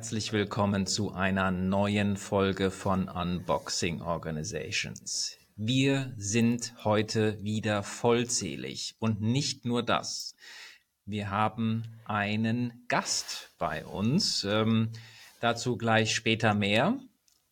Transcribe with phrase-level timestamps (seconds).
[0.00, 5.36] herzlich willkommen zu einer neuen Folge von Unboxing Organizations.
[5.56, 10.34] Wir sind heute wieder vollzählig und nicht nur das.
[11.04, 14.42] Wir haben einen Gast bei uns.
[14.44, 14.90] Ähm,
[15.40, 16.98] dazu gleich später mehr.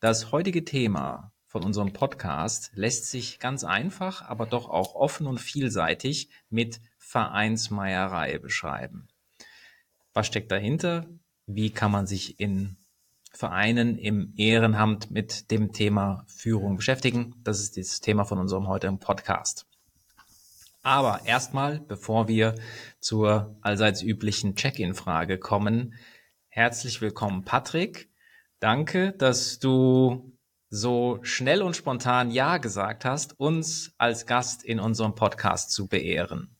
[0.00, 5.38] Das heutige Thema von unserem Podcast lässt sich ganz einfach, aber doch auch offen und
[5.38, 9.06] vielseitig mit Vereinsmeierei beschreiben.
[10.14, 11.06] Was steckt dahinter?
[11.50, 12.76] Wie kann man sich in
[13.32, 17.36] Vereinen im Ehrenamt mit dem Thema Führung beschäftigen?
[17.42, 19.64] Das ist das Thema von unserem heutigen Podcast.
[20.82, 22.54] Aber erstmal, bevor wir
[23.00, 25.94] zur allseits üblichen Check-in-Frage kommen,
[26.48, 28.10] herzlich willkommen, Patrick.
[28.60, 30.36] Danke, dass du
[30.68, 36.57] so schnell und spontan Ja gesagt hast, uns als Gast in unserem Podcast zu beehren.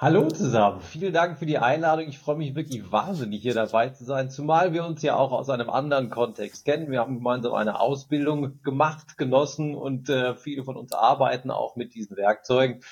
[0.00, 2.06] Hallo zusammen, vielen Dank für die Einladung.
[2.06, 5.50] Ich freue mich wirklich wahnsinnig hier dabei zu sein, zumal wir uns ja auch aus
[5.50, 6.92] einem anderen Kontext kennen.
[6.92, 11.96] Wir haben gemeinsam eine Ausbildung gemacht, genossen und äh, viele von uns arbeiten auch mit
[11.96, 12.84] diesen Werkzeugen.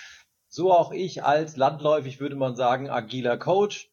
[0.49, 3.89] So auch ich als landläufig würde man sagen agiler Coach.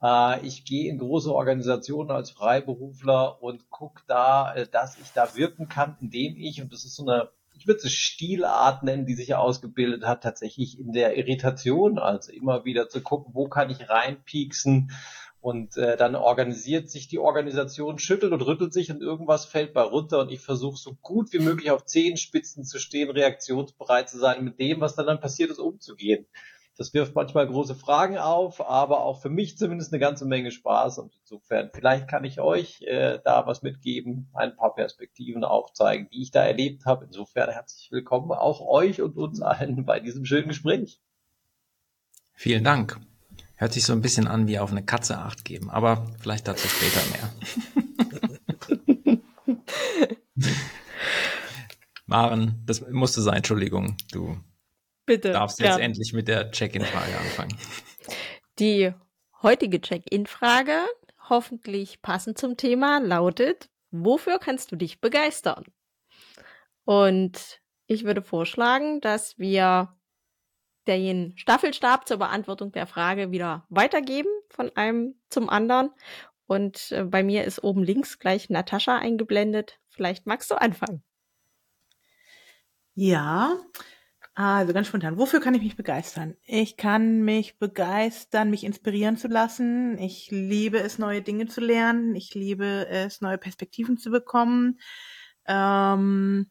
[0.00, 5.34] Äh, ich gehe in große Organisationen als Freiberufler und gucke da, äh, dass ich da
[5.34, 9.14] wirken kann, indem ich, und das ist so eine ich würde es Stilart nennen, die
[9.14, 13.88] sich ausgebildet hat, tatsächlich in der Irritation, also immer wieder zu gucken, wo kann ich
[13.88, 14.90] reinpieksen?
[15.40, 19.82] Und äh, dann organisiert sich die Organisation, schüttelt und rüttelt sich und irgendwas fällt bei
[19.82, 20.20] runter.
[20.20, 24.58] Und ich versuche so gut wie möglich auf Zehenspitzen zu stehen, reaktionsbereit zu sein, mit
[24.58, 26.24] dem, was dann, dann passiert ist, umzugehen.
[26.76, 30.98] Das wirft manchmal große Fragen auf, aber auch für mich zumindest eine ganze Menge Spaß.
[30.98, 36.22] Und insofern, vielleicht kann ich euch äh, da was mitgeben, ein paar Perspektiven aufzeigen, die
[36.22, 37.04] ich da erlebt habe.
[37.04, 41.00] Insofern herzlich willkommen auch euch und uns allen bei diesem schönen Gespräch.
[42.32, 42.98] Vielen Dank.
[43.54, 46.66] Hört sich so ein bisschen an wie auf eine Katze acht geben, aber vielleicht dazu
[46.66, 47.32] später mehr.
[52.06, 54.36] Maren, das musste sein, Entschuldigung, du
[55.06, 55.32] Bitte.
[55.32, 55.78] Darfst jetzt ja.
[55.78, 57.56] endlich mit der Check-in-Frage anfangen.
[58.58, 58.92] Die
[59.42, 60.78] heutige Check-in-Frage,
[61.28, 65.64] hoffentlich passend zum Thema, lautet, wofür kannst du dich begeistern?
[66.84, 69.96] Und ich würde vorschlagen, dass wir
[70.86, 75.90] den Staffelstab zur Beantwortung der Frage wieder weitergeben von einem zum anderen.
[76.46, 79.78] Und äh, bei mir ist oben links gleich Natascha eingeblendet.
[79.88, 81.02] Vielleicht magst du anfangen.
[82.94, 83.56] Ja,
[84.34, 85.16] also ganz spontan.
[85.16, 86.36] Wofür kann ich mich begeistern?
[86.44, 89.96] Ich kann mich begeistern, mich inspirieren zu lassen.
[89.98, 92.16] Ich liebe es, neue Dinge zu lernen.
[92.16, 94.80] Ich liebe es, neue Perspektiven zu bekommen.
[95.46, 96.50] Ähm,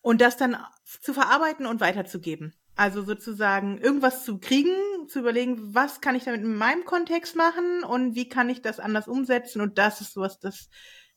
[0.00, 0.56] und das dann
[1.02, 2.54] zu verarbeiten und weiterzugeben.
[2.76, 4.72] Also sozusagen irgendwas zu kriegen,
[5.08, 8.80] zu überlegen, was kann ich damit in meinem Kontext machen und wie kann ich das
[8.80, 9.60] anders umsetzen.
[9.60, 10.70] Und das ist sowas, das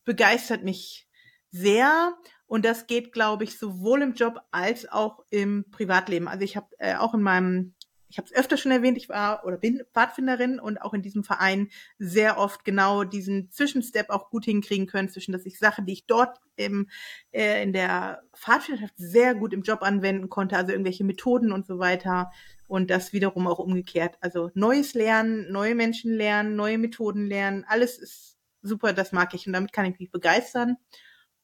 [0.04, 1.08] begeistert mich
[1.52, 2.18] sehr.
[2.52, 6.28] Und das geht, glaube ich, sowohl im Job als auch im Privatleben.
[6.28, 7.76] Also ich habe äh, auch in meinem,
[8.10, 11.24] ich habe es öfter schon erwähnt, ich war oder bin Pfadfinderin und auch in diesem
[11.24, 15.94] Verein sehr oft genau diesen Zwischenstep auch gut hinkriegen können, zwischen dass ich Sachen, die
[15.94, 16.90] ich dort im,
[17.32, 21.80] äh, in der Pfadfinderschaft sehr gut im Job anwenden konnte, also irgendwelche Methoden und so
[21.80, 22.34] weiter.
[22.68, 24.18] Und das wiederum auch umgekehrt.
[24.20, 29.48] Also neues Lernen, neue Menschen lernen, neue Methoden lernen, alles ist super, das mag ich
[29.48, 30.76] und damit kann ich mich begeistern.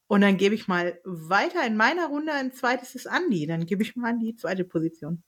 [0.07, 3.45] Und dann gebe ich mal weiter in meiner Runde ein zweites ist Andi.
[3.45, 5.23] Dann gebe ich mal an die zweite Position.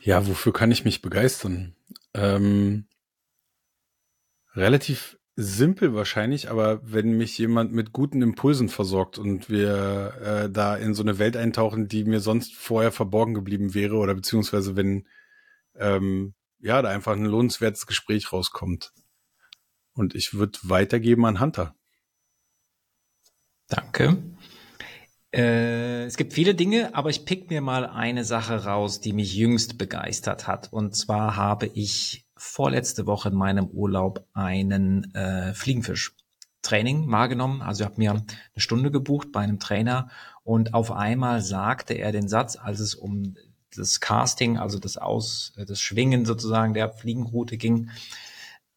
[0.00, 1.76] Ja, wofür kann ich mich begeistern?
[2.14, 2.88] Ähm,
[4.54, 10.76] relativ simpel wahrscheinlich, aber wenn mich jemand mit guten Impulsen versorgt und wir äh, da
[10.76, 15.06] in so eine Welt eintauchen, die mir sonst vorher verborgen geblieben wäre, oder beziehungsweise wenn
[15.76, 18.92] ähm, ja da einfach ein lohnenswertes Gespräch rauskommt.
[19.94, 21.76] Und ich würde weitergeben an Hunter.
[23.72, 24.18] Danke.
[25.34, 29.34] Äh, es gibt viele Dinge, aber ich pick mir mal eine Sache raus, die mich
[29.34, 30.70] jüngst begeistert hat.
[30.72, 37.62] Und zwar habe ich vorletzte Woche in meinem Urlaub einen äh, Fliegenfisch-Training wahrgenommen.
[37.62, 38.24] Also ich habe mir eine
[38.56, 40.10] Stunde gebucht bei einem Trainer
[40.44, 43.36] und auf einmal sagte er den Satz, als es um
[43.74, 47.88] das Casting, also das Aus, das Schwingen sozusagen der Fliegenroute ging.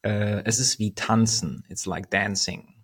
[0.04, 1.66] Äh, es ist wie Tanzen.
[1.68, 2.75] It's like dancing.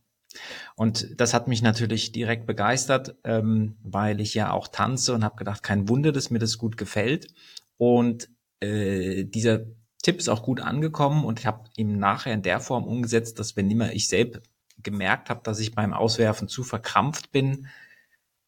[0.76, 5.36] Und das hat mich natürlich direkt begeistert, ähm, weil ich ja auch tanze und habe
[5.36, 7.34] gedacht, kein Wunder, dass mir das gut gefällt.
[7.78, 8.30] Und
[8.60, 9.62] äh, dieser
[10.04, 13.56] Tipp ist auch gut angekommen und ich habe ihn nachher in der Form umgesetzt, dass
[13.56, 14.42] wenn immer ich selbst
[14.82, 17.68] gemerkt habe, dass ich beim Auswerfen zu verkrampft bin,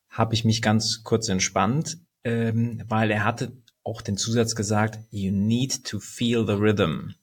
[0.09, 3.51] habe ich mich ganz kurz entspannt, ähm, weil er hatte
[3.83, 7.13] auch den Zusatz gesagt, you need to feel the rhythm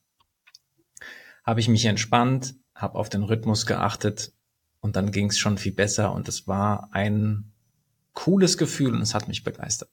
[1.45, 4.33] habe ich mich entspannt, habe auf den Rhythmus geachtet
[4.81, 7.53] und dann ging es schon viel besser und es war ein
[8.12, 9.91] cooles Gefühl und es hat mich begeistert.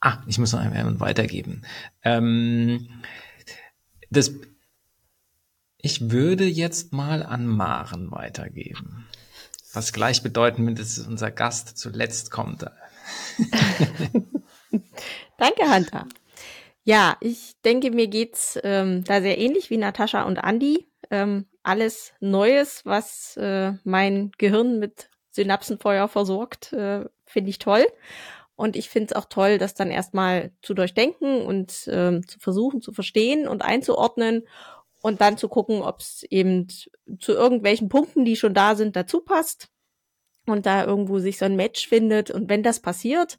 [0.00, 1.62] Ah, ich muss noch einmal weitergeben.
[2.02, 2.88] Ähm,
[4.10, 4.32] das,
[5.78, 9.06] ich würde jetzt mal an Maren weitergeben.
[9.72, 12.64] Was gleichbedeutend mit, dass unser Gast zuletzt kommt.
[15.38, 16.06] Danke, Hunter.
[16.84, 20.88] Ja, ich denke, mir geht's ähm, da sehr ähnlich wie Natascha und Andi.
[21.10, 27.86] Ähm, alles Neues, was äh, mein Gehirn mit Synapsenfeuer versorgt, äh, finde ich toll.
[28.54, 32.82] Und ich finde es auch toll, das dann erstmal zu durchdenken und ähm, zu versuchen
[32.82, 34.46] zu verstehen und einzuordnen
[35.00, 36.68] und dann zu gucken, ob es eben
[37.18, 39.68] zu irgendwelchen Punkten, die schon da sind, dazu passt
[40.46, 42.30] und da irgendwo sich so ein Match findet.
[42.30, 43.38] Und wenn das passiert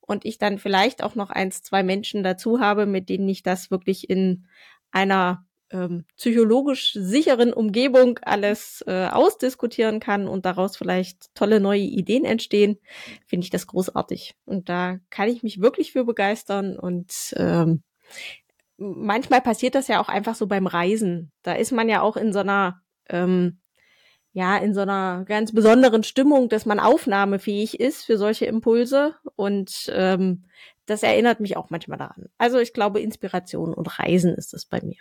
[0.00, 3.70] und ich dann vielleicht auch noch eins, zwei Menschen dazu habe, mit denen ich das
[3.70, 4.46] wirklich in
[4.90, 12.24] einer ähm, psychologisch sicheren Umgebung alles äh, ausdiskutieren kann und daraus vielleicht tolle neue Ideen
[12.24, 12.78] entstehen,
[13.26, 14.34] finde ich das großartig.
[14.44, 17.82] Und da kann ich mich wirklich für begeistern und ähm,
[18.76, 21.32] manchmal passiert das ja auch einfach so beim Reisen.
[21.42, 23.58] Da ist man ja auch in so einer ähm,
[24.34, 29.14] ja, in so einer ganz besonderen Stimmung, dass man aufnahmefähig ist für solche Impulse.
[29.36, 30.46] Und ähm,
[30.86, 32.26] das erinnert mich auch manchmal daran.
[32.36, 34.96] Also ich glaube, Inspiration und Reisen ist es bei mir.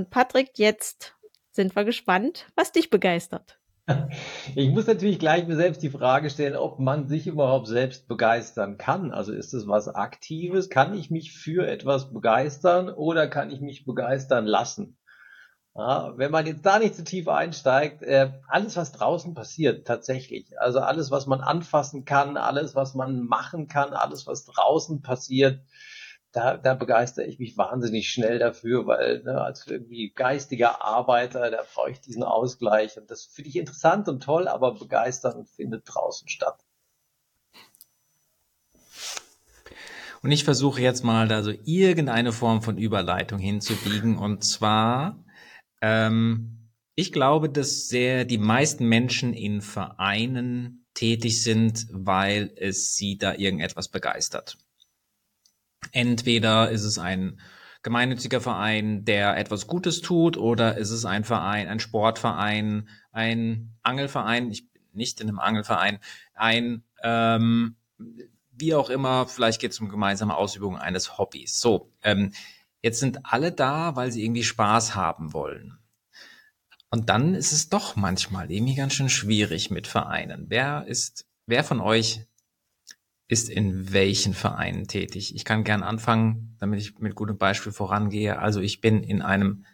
[0.00, 1.14] Und Patrick, jetzt
[1.50, 3.58] sind wir gespannt, was dich begeistert.
[4.54, 8.78] Ich muss natürlich gleich mir selbst die Frage stellen, ob man sich überhaupt selbst begeistern
[8.78, 9.12] kann.
[9.12, 10.70] Also ist es was Aktives?
[10.70, 14.96] Kann ich mich für etwas begeistern oder kann ich mich begeistern lassen?
[15.74, 20.58] Ja, wenn man jetzt da nicht zu tief einsteigt, äh, alles, was draußen passiert, tatsächlich,
[20.58, 25.60] also alles, was man anfassen kann, alles, was man machen kann, alles, was draußen passiert,
[26.32, 31.62] da, da begeistere ich mich wahnsinnig schnell dafür, weil ne, als irgendwie geistiger Arbeiter, da
[31.74, 36.28] brauche ich diesen Ausgleich und das finde ich interessant und toll, aber begeistern findet draußen
[36.28, 36.64] statt.
[40.22, 45.24] Und ich versuche jetzt mal da so irgendeine Form von Überleitung hinzubiegen und zwar
[45.80, 46.60] ähm,
[46.94, 53.34] ich glaube, dass sehr die meisten Menschen in Vereinen tätig sind, weil es sie da
[53.34, 54.58] irgendetwas begeistert.
[55.92, 57.40] Entweder ist es ein
[57.82, 64.50] gemeinnütziger Verein, der etwas Gutes tut, oder ist es ein Verein, ein Sportverein, ein Angelverein,
[64.50, 65.98] ich bin nicht in einem Angelverein,
[66.34, 67.76] ein ähm,
[68.52, 71.60] wie auch immer, vielleicht geht es um gemeinsame Ausübung eines Hobbys.
[71.60, 72.32] So, ähm,
[72.82, 75.78] Jetzt sind alle da, weil sie irgendwie Spaß haben wollen.
[76.90, 80.46] Und dann ist es doch manchmal irgendwie ganz schön schwierig mit Vereinen.
[80.48, 82.26] Wer ist, wer von euch
[83.30, 85.36] ist in welchen Vereinen tätig?
[85.36, 88.40] Ich kann gern anfangen, damit ich mit gutem Beispiel vorangehe.
[88.40, 89.64] Also ich bin in einem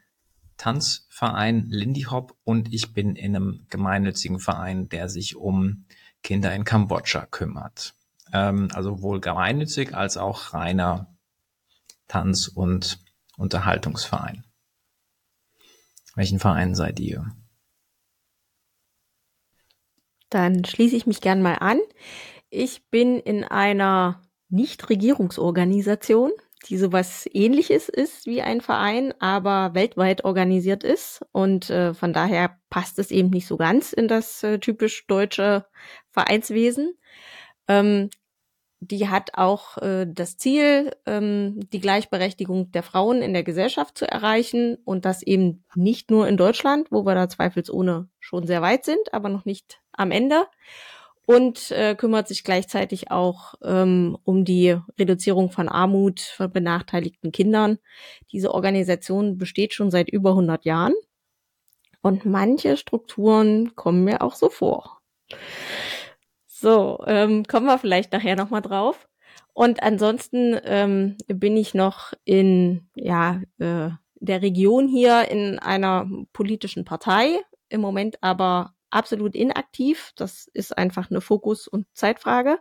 [0.59, 5.87] Tanzverein Lindy Hop und ich bin in einem gemeinnützigen Verein, der sich um
[6.23, 7.95] Kinder in Kambodscha kümmert.
[8.31, 11.17] Ähm, also wohl gemeinnützig als auch reiner
[12.09, 13.03] Tanz- und
[13.39, 14.45] Unterhaltungsverein.
[16.15, 17.27] Welchen Verein seid ihr?
[20.29, 21.79] Dann schließe ich mich gern mal an.
[22.51, 26.33] Ich bin in einer Nichtregierungsorganisation,
[26.69, 31.25] die sowas ähnliches ist wie ein Verein, aber weltweit organisiert ist.
[31.33, 35.67] Und äh, von daher passt es eben nicht so ganz in das äh, typisch deutsche
[36.11, 36.97] Vereinswesen.
[37.69, 38.11] Ähm,
[38.81, 44.11] die hat auch äh, das Ziel, ähm, die Gleichberechtigung der Frauen in der Gesellschaft zu
[44.11, 48.85] erreichen und das eben nicht nur in Deutschland, wo wir da zweifelsohne schon sehr weit
[48.85, 50.47] sind, aber noch nicht am Ende.
[51.27, 57.79] Und äh, kümmert sich gleichzeitig auch ähm, um die Reduzierung von Armut von benachteiligten Kindern.
[58.33, 60.95] Diese Organisation besteht schon seit über 100 Jahren
[62.01, 65.01] und manche Strukturen kommen mir auch so vor.
[66.47, 69.09] So, ähm, kommen wir vielleicht nachher nochmal drauf.
[69.53, 73.91] Und ansonsten ähm, bin ich noch in ja, äh,
[74.21, 80.13] der Region hier in einer politischen Partei, im Moment aber absolut inaktiv.
[80.17, 82.59] Das ist einfach eine Fokus- und Zeitfrage.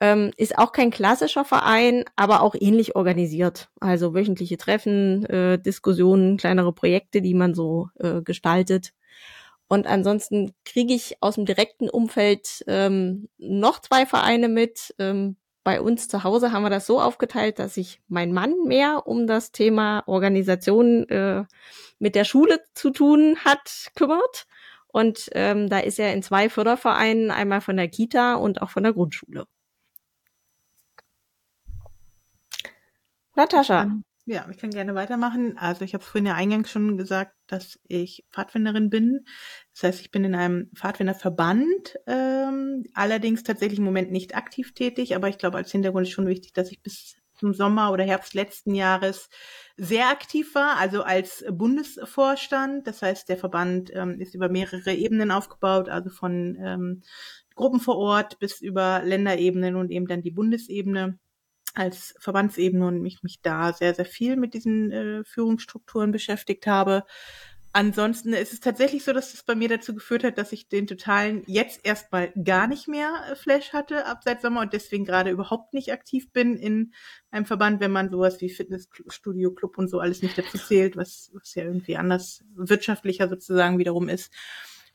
[0.00, 3.68] Ähm, ist auch kein klassischer Verein, aber auch ähnlich organisiert.
[3.80, 8.92] Also wöchentliche Treffen, äh, Diskussionen, kleinere Projekte, die man so äh, gestaltet.
[9.68, 14.94] Und ansonsten kriege ich aus dem direkten Umfeld ähm, noch zwei Vereine mit.
[14.98, 19.06] Ähm, bei uns zu Hause haben wir das so aufgeteilt, dass sich mein Mann mehr
[19.06, 21.44] um das Thema Organisation äh,
[21.98, 24.46] mit der Schule zu tun hat, kümmert.
[24.94, 28.84] Und ähm, da ist er in zwei Fördervereinen, einmal von der Kita und auch von
[28.84, 29.44] der Grundschule.
[33.34, 33.90] Natascha,
[34.24, 35.58] Ja, ich kann gerne weitermachen.
[35.58, 39.24] Also ich habe vorhin ja eingangs schon gesagt, dass ich Pfadfinderin bin.
[39.72, 45.16] Das heißt, ich bin in einem Pfadfinderverband, ähm, allerdings tatsächlich im Moment nicht aktiv tätig,
[45.16, 48.32] aber ich glaube, als Hintergrund ist schon wichtig, dass ich bis zum Sommer oder Herbst
[48.32, 49.28] letzten Jahres
[49.76, 52.86] sehr aktiv war, also als Bundesvorstand.
[52.86, 57.02] Das heißt, der Verband ähm, ist über mehrere Ebenen aufgebaut, also von ähm,
[57.54, 61.18] Gruppen vor Ort bis über Länderebenen und eben dann die Bundesebene
[61.74, 67.04] als Verbandsebene und mich, mich da sehr, sehr viel mit diesen äh, Führungsstrukturen beschäftigt habe.
[67.76, 70.86] Ansonsten ist es tatsächlich so, dass es bei mir dazu geführt hat, dass ich den
[70.86, 75.30] totalen jetzt erstmal gar nicht mehr äh, Flash hatte ab seit Sommer und deswegen gerade
[75.30, 76.92] überhaupt nicht aktiv bin in
[77.32, 81.32] einem Verband, wenn man sowas wie Fitnessstudio, Club und so alles nicht dazu zählt, was,
[81.34, 84.32] was ja irgendwie anders wirtschaftlicher sozusagen wiederum ist.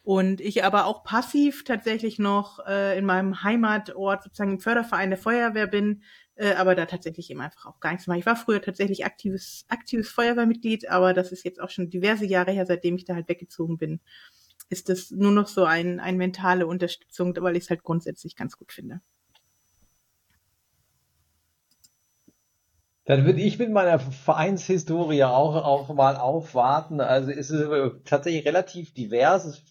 [0.01, 5.19] Und ich aber auch passiv tatsächlich noch äh, in meinem Heimatort sozusagen im Förderverein der
[5.19, 6.01] Feuerwehr bin,
[6.39, 8.19] äh, aber da tatsächlich eben einfach auch gar nichts mache.
[8.19, 12.51] Ich war früher tatsächlich aktives, aktives Feuerwehrmitglied, aber das ist jetzt auch schon diverse Jahre
[12.51, 14.00] her, seitdem ich da halt weggezogen bin.
[14.69, 18.58] Ist das nur noch so ein, ein mentale Unterstützung, weil ich es halt grundsätzlich ganz
[18.58, 19.01] gut finde.
[23.03, 27.01] Dann würde ich mit meiner Vereinshistorie auch, auch mal aufwarten.
[27.01, 27.67] Also es ist
[28.05, 29.62] tatsächlich relativ divers.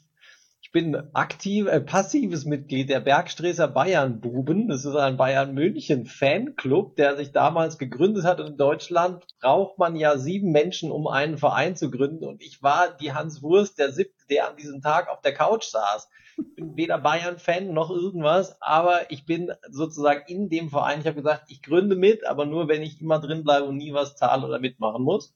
[0.68, 4.68] Ich bin aktiv, äh, passives Mitglied der Bergstreßer Bayern Buben.
[4.68, 8.38] Das ist ein Bayern München Fanclub, der sich damals gegründet hat.
[8.38, 12.26] Und in Deutschland braucht man ja sieben Menschen, um einen Verein zu gründen.
[12.26, 15.64] Und ich war die Hans Wurst, der siebte, der an diesem Tag auf der Couch
[15.64, 16.10] saß.
[16.36, 21.00] Ich bin weder Bayern-Fan noch irgendwas, aber ich bin sozusagen in dem Verein.
[21.00, 23.94] Ich habe gesagt, ich gründe mit, aber nur, wenn ich immer drin bleibe und nie
[23.94, 25.34] was zahle oder mitmachen muss.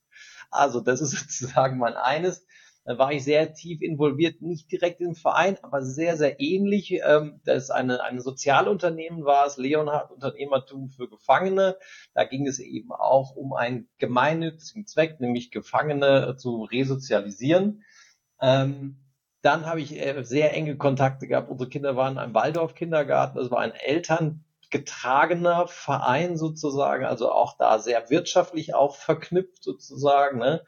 [0.50, 2.44] Also das ist sozusagen mein eines.
[2.84, 6.92] War ich sehr tief involviert, nicht direkt im Verein, aber sehr, sehr ähnlich.
[7.04, 11.76] Ähm, das ist eine, ein Sozialunternehmen war es, Leonhard Unternehmertum für Gefangene.
[12.12, 17.84] Da ging es eben auch um einen gemeinnützigen Zweck, nämlich Gefangene zu resozialisieren.
[18.40, 18.98] Ähm,
[19.42, 21.50] dann habe ich äh, sehr enge Kontakte gehabt.
[21.50, 23.38] Unsere Kinder waren einem Waldorf-Kindergarten.
[23.38, 30.38] Das war ein elterngetragener Verein sozusagen, also auch da sehr wirtschaftlich auch verknüpft sozusagen.
[30.38, 30.64] Ne?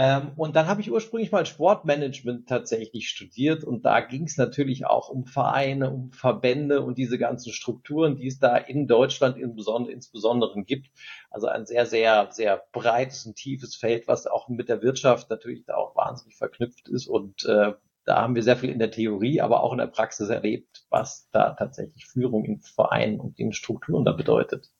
[0.00, 4.86] Ähm, und dann habe ich ursprünglich mal Sportmanagement tatsächlich studiert und da ging es natürlich
[4.86, 10.62] auch um Vereine, um Verbände und diese ganzen Strukturen, die es da in Deutschland insbesondere
[10.62, 10.92] gibt.
[11.30, 15.64] Also ein sehr, sehr, sehr breites und tiefes Feld, was auch mit der Wirtschaft natürlich
[15.64, 17.72] da auch wahnsinnig verknüpft ist und äh,
[18.04, 21.28] da haben wir sehr viel in der Theorie, aber auch in der Praxis erlebt, was
[21.32, 24.70] da tatsächlich Führung in Vereinen und in Strukturen da bedeutet.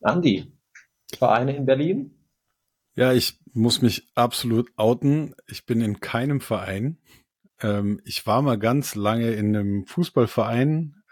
[0.00, 0.52] Andi,
[1.18, 2.23] Vereine in Berlin?
[2.96, 5.34] Ja, ich muss mich absolut outen.
[5.48, 6.98] Ich bin in keinem Verein.
[7.60, 11.02] Ähm, ich war mal ganz lange in einem Fußballverein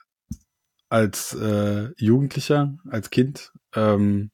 [0.89, 3.53] als äh, Jugendlicher, als Kind.
[3.75, 4.31] Ähm,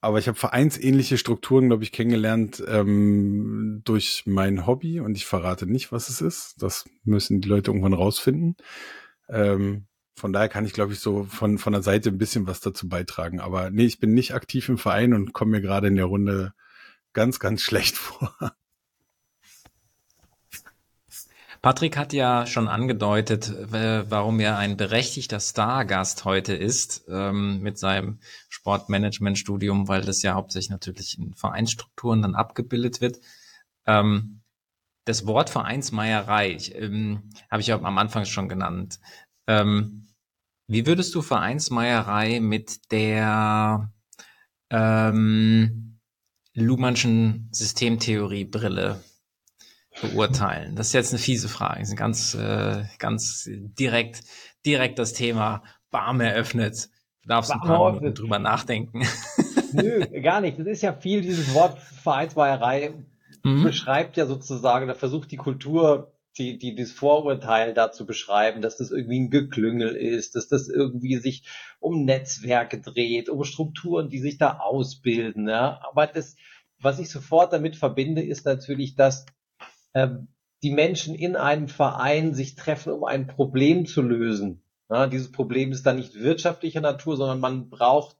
[0.00, 5.66] aber ich habe vereinsähnliche Strukturen, glaube ich, kennengelernt ähm, durch mein Hobby und ich verrate
[5.66, 6.62] nicht, was es ist.
[6.62, 8.56] Das müssen die Leute irgendwann rausfinden.
[9.28, 12.60] Ähm, von daher kann ich, glaube ich, so von, von der Seite ein bisschen was
[12.60, 13.38] dazu beitragen.
[13.38, 16.54] Aber nee, ich bin nicht aktiv im Verein und komme mir gerade in der Runde
[17.12, 18.34] ganz, ganz schlecht vor.
[21.60, 28.20] Patrick hat ja schon angedeutet, warum er ein berechtigter Stargast heute ist ähm, mit seinem
[28.48, 33.18] Sportmanagement-Studium, weil das ja hauptsächlich natürlich in Vereinsstrukturen dann abgebildet wird.
[33.84, 34.42] Ähm,
[35.04, 39.00] das Wort Vereinsmeierei ähm, habe ich ja am Anfang schon genannt.
[39.46, 40.05] Ähm,
[40.68, 43.92] wie würdest du Vereinsmeierei mit der
[44.70, 46.00] ähm,
[46.54, 49.02] Luhmannschen Systemtheorie-Brille
[50.00, 50.76] beurteilen?
[50.76, 51.80] Das ist jetzt eine fiese Frage.
[51.80, 54.24] Das ist ganz, äh, ganz direkt,
[54.64, 56.88] direkt das Thema Bam eröffnet.
[57.22, 59.06] Du darfst ein paar Minuten drüber nachdenken.
[59.72, 60.58] Nö, gar nicht.
[60.58, 62.94] Das ist ja viel, dieses Wort Vereinsmeierei
[63.46, 63.62] mhm.
[63.62, 68.90] beschreibt ja sozusagen, da versucht die Kultur die, die das Vorurteil dazu beschreiben, dass das
[68.90, 71.44] irgendwie ein Geklüngel ist, dass das irgendwie sich
[71.80, 75.48] um Netzwerke dreht, um Strukturen, die sich da ausbilden.
[75.48, 75.80] Ja.
[75.88, 76.36] Aber das,
[76.78, 79.26] was ich sofort damit verbinde, ist natürlich, dass
[79.94, 80.28] ähm,
[80.62, 84.62] die Menschen in einem Verein sich treffen, um ein Problem zu lösen.
[84.88, 88.16] Ja, dieses Problem ist dann nicht wirtschaftlicher Natur, sondern man braucht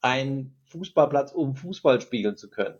[0.00, 2.78] einen Fußballplatz, um Fußball spielen zu können.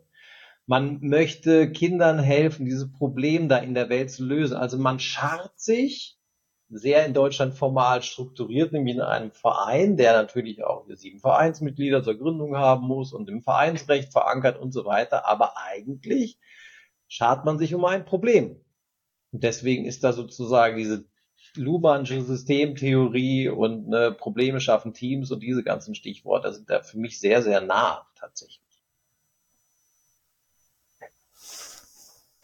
[0.69, 4.55] Man möchte Kindern helfen, dieses Problem da in der Welt zu lösen.
[4.55, 6.19] Also man schart sich
[6.69, 12.19] sehr in Deutschland formal strukturiert, nämlich in einem Verein, der natürlich auch sieben Vereinsmitglieder zur
[12.19, 15.27] Gründung haben muss und im Vereinsrecht verankert und so weiter.
[15.27, 16.37] Aber eigentlich
[17.07, 18.63] schart man sich um ein Problem.
[19.31, 21.05] Und deswegen ist da sozusagen diese
[21.55, 27.19] Luhmannsche Systemtheorie und ne, Probleme schaffen Teams und diese ganzen Stichworte sind da für mich
[27.19, 28.68] sehr, sehr nah tatsächlich.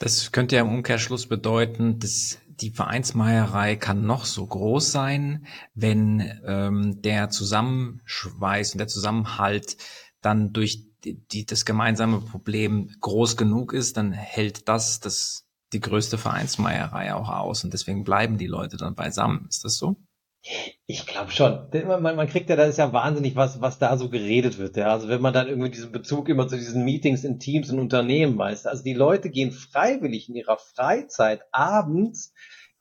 [0.06, 6.40] Das könnte ja im Umkehrschluss bedeuten, dass die Vereinsmeierei kann noch so groß sein, wenn
[6.46, 9.78] ähm, der Zusammenschweiß und der Zusammenhalt
[10.22, 15.80] dann durch die, die, das gemeinsame Problem groß genug ist, dann hält das, das die
[15.80, 19.48] größte Vereinsmeierei auch aus und deswegen bleiben die Leute dann beisammen.
[19.50, 19.96] Ist das so?
[20.86, 21.68] Ich glaube schon.
[21.88, 24.78] Man, man kriegt ja, da ist ja wahnsinnig was, was da so geredet wird.
[24.78, 24.88] Ja.
[24.88, 28.38] Also wenn man dann irgendwie diesen Bezug immer zu diesen Meetings in Teams und Unternehmen
[28.38, 28.68] weiß.
[28.68, 32.34] Also die Leute gehen freiwillig in ihrer Freizeit abends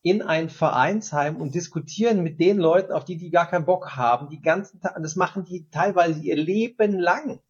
[0.02, 4.28] in ein Vereinsheim und diskutieren mit den Leuten, auf die die gar keinen Bock haben,
[4.28, 4.98] die ganzen Tag.
[5.00, 7.40] Das machen die teilweise ihr Leben lang.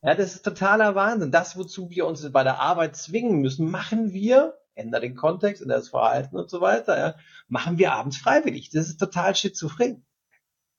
[0.00, 1.32] Ja, das ist totaler Wahnsinn.
[1.32, 5.78] Das, wozu wir uns bei der Arbeit zwingen müssen, machen wir ändere den Kontext, ändere
[5.78, 7.14] das Verhalten und so weiter, ja,
[7.48, 8.70] machen wir abends freiwillig.
[8.70, 10.04] Das ist total schizophren.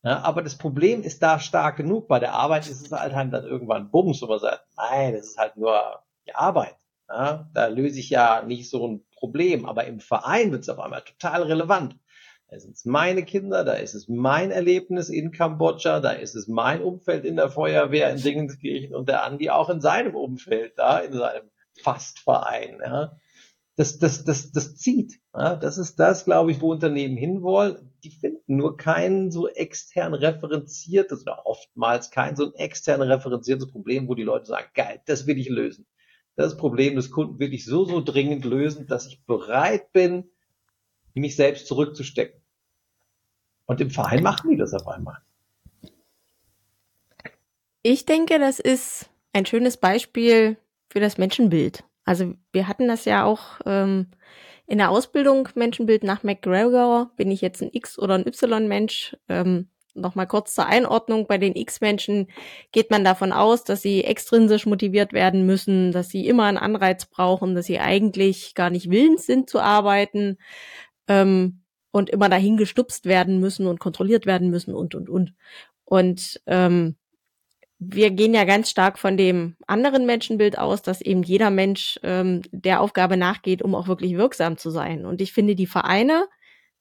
[0.03, 2.07] Ja, aber das Problem ist da stark genug.
[2.07, 5.37] Bei der Arbeit ist es halt, dann irgendwann Bums, wo man sagt, nein, das ist
[5.39, 6.75] halt nur die Arbeit.
[7.09, 9.65] Ja, da löse ich ja nicht so ein Problem.
[9.65, 11.97] Aber im Verein wird es auf einmal total relevant.
[12.49, 16.47] Da sind es meine Kinder, da ist es mein Erlebnis in Kambodscha, da ist es
[16.47, 20.99] mein Umfeld in der Feuerwehr in Dingenskirchen und der Andi auch in seinem Umfeld da,
[20.99, 21.49] in seinem
[21.81, 22.79] Fastverein.
[22.79, 23.17] Ja
[23.75, 25.19] das, das, das, das zieht.
[25.33, 27.91] Ja, das ist das, glaube ich, wo Unternehmen hinwollen.
[28.03, 34.07] Die finden nur kein so extern referenziertes oder oftmals kein so ein extern referenziertes Problem,
[34.07, 35.85] wo die Leute sagen, geil, das will ich lösen.
[36.37, 40.29] Das Problem des Kunden will ich so, so dringend lösen, dass ich bereit bin,
[41.13, 42.41] mich selbst zurückzustecken.
[43.65, 45.17] Und im Verein machen die das auf einmal.
[47.81, 50.57] Ich denke, das ist ein schönes Beispiel
[50.89, 51.83] für das Menschenbild.
[52.05, 54.07] Also wir hatten das ja auch ähm,
[54.67, 57.11] in der Ausbildung Menschenbild nach McGregor.
[57.17, 59.17] Bin ich jetzt ein X- oder ein Y-Mensch?
[59.27, 61.25] Ähm, Nochmal kurz zur Einordnung.
[61.25, 62.27] Bei den X-Menschen
[62.73, 67.05] geht man davon aus, dass sie extrinsisch motiviert werden müssen, dass sie immer einen Anreiz
[67.05, 70.37] brauchen, dass sie eigentlich gar nicht willens sind zu arbeiten
[71.07, 75.33] ähm, und immer dahin gestupst werden müssen und kontrolliert werden müssen und, und, und.
[75.85, 76.97] Und ähm,
[77.93, 82.41] wir gehen ja ganz stark von dem anderen Menschenbild aus, dass eben jeder Mensch ähm,
[82.51, 85.05] der Aufgabe nachgeht, um auch wirklich wirksam zu sein.
[85.05, 86.27] Und ich finde, die Vereine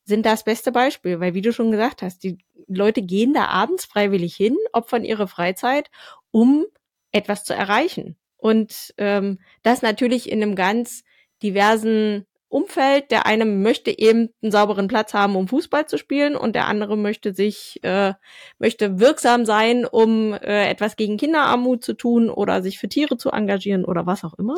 [0.04, 2.38] sind das beste Beispiel, weil wie du schon gesagt hast, die
[2.68, 5.90] Leute gehen da abends freiwillig hin, opfern ihre Freizeit,
[6.30, 6.64] um
[7.12, 8.16] etwas zu erreichen.
[8.36, 11.04] Und ähm, das natürlich in einem ganz
[11.42, 13.10] diversen Umfeld.
[13.10, 16.96] Der eine möchte eben einen sauberen Platz haben, um Fußball zu spielen, und der andere
[16.96, 18.14] möchte sich, äh,
[18.58, 23.30] möchte wirksam sein, um äh, etwas gegen Kinderarmut zu tun oder sich für Tiere zu
[23.30, 24.56] engagieren oder was auch immer.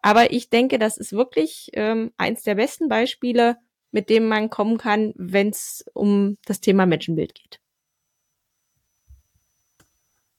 [0.00, 3.56] Aber ich denke, das ist wirklich ähm, eins der besten Beispiele,
[3.90, 7.58] mit dem man kommen kann, wenn es um das Thema Menschenbild geht.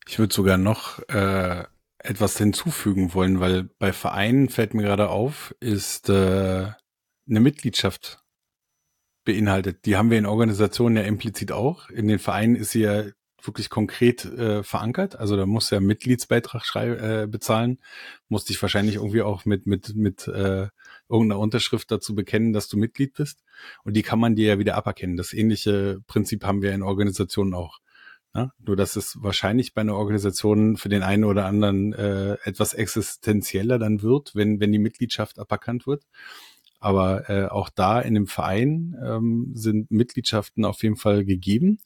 [0.07, 1.63] Ich würde sogar noch äh,
[1.97, 6.71] etwas hinzufügen wollen, weil bei Vereinen fällt mir gerade auf, ist äh,
[7.27, 8.19] eine Mitgliedschaft
[9.23, 9.85] beinhaltet.
[9.85, 11.89] Die haben wir in Organisationen ja implizit auch.
[11.89, 13.03] In den Vereinen ist sie ja
[13.43, 15.17] wirklich konkret äh, verankert.
[15.17, 17.79] Also da musst du ja Mitgliedsbeitrag schrei äh, bezahlen,
[18.27, 20.67] musst dich wahrscheinlich irgendwie auch mit mit mit äh,
[21.09, 23.43] irgendeiner Unterschrift dazu bekennen, dass du Mitglied bist.
[23.83, 25.17] Und die kann man dir ja wieder aberkennen.
[25.17, 27.79] Das ähnliche Prinzip haben wir in Organisationen auch.
[28.33, 28.51] Ja?
[28.59, 33.79] Nur dass es wahrscheinlich bei einer Organisation für den einen oder anderen äh, etwas existenzieller
[33.79, 36.03] dann wird, wenn wenn die Mitgliedschaft aberkannt wird.
[36.85, 41.79] Aber äh, auch da in dem Verein ähm, sind Mitgliedschaften auf jeden Fall gegeben.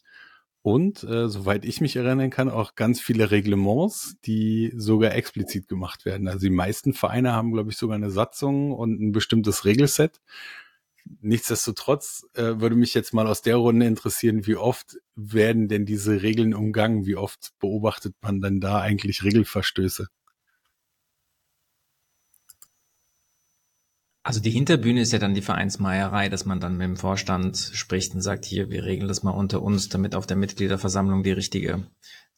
[0.61, 6.03] Und äh, soweit ich mich erinnern kann, auch ganz viele Reglements, die sogar explizit gemacht
[6.03, 6.27] werden.
[6.27, 10.19] Also die meisten Vereine haben, glaube ich, sogar eine Satzung und ein bestimmtes Regelset.
[11.21, 16.21] Nichtsdestotrotz äh, würde mich jetzt mal aus der Runde interessieren, wie oft werden denn diese
[16.21, 17.05] Regeln umgangen?
[17.05, 20.07] Wie oft beobachtet man dann da eigentlich Regelverstöße?
[24.21, 28.13] Also die Hinterbühne ist ja dann die Vereinsmeierei, dass man dann mit dem Vorstand spricht
[28.13, 31.87] und sagt, hier, wir regeln das mal unter uns, damit auf der Mitgliederversammlung die richtige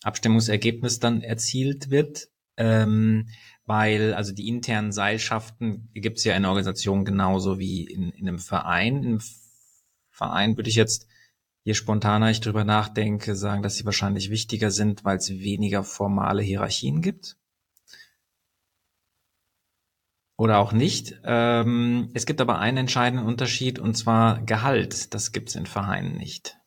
[0.03, 2.29] Abstimmungsergebnis dann erzielt wird.
[2.57, 3.29] Ähm,
[3.65, 8.27] weil also die internen Seilschaften gibt es ja in der Organisation genauso wie in, in
[8.27, 9.03] einem Verein.
[9.03, 9.19] Im
[10.11, 11.07] Verein würde ich jetzt
[11.63, 16.41] je spontaner ich drüber nachdenke, sagen, dass sie wahrscheinlich wichtiger sind, weil es weniger formale
[16.41, 17.37] Hierarchien gibt
[20.41, 21.21] oder auch nicht.
[21.23, 25.13] Ähm, es gibt aber einen entscheidenden Unterschied und zwar Gehalt.
[25.13, 26.57] Das gibt es in Vereinen nicht.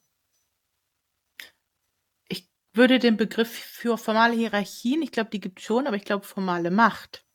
[2.28, 6.04] Ich würde den Begriff für formale Hierarchien, ich glaube, die gibt es schon, aber ich
[6.04, 7.26] glaube, formale Macht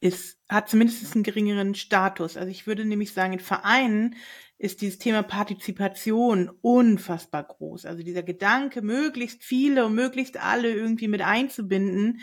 [0.00, 2.36] ist, hat zumindest einen geringeren Status.
[2.36, 4.16] Also ich würde nämlich sagen, in Vereinen
[4.58, 7.86] ist dieses Thema Partizipation unfassbar groß.
[7.86, 12.22] Also dieser Gedanke, möglichst viele und möglichst alle irgendwie mit einzubinden,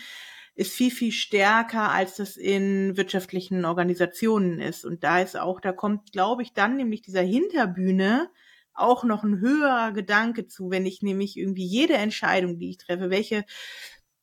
[0.57, 4.85] ist viel, viel stärker, als das in wirtschaftlichen Organisationen ist.
[4.85, 8.31] Und da ist auch, da kommt, glaube ich, dann nämlich dieser Hinterbühne
[8.73, 13.11] auch noch ein höherer Gedanke zu, wenn ich nämlich irgendwie jede Entscheidung, die ich treffe,
[13.11, 13.45] welche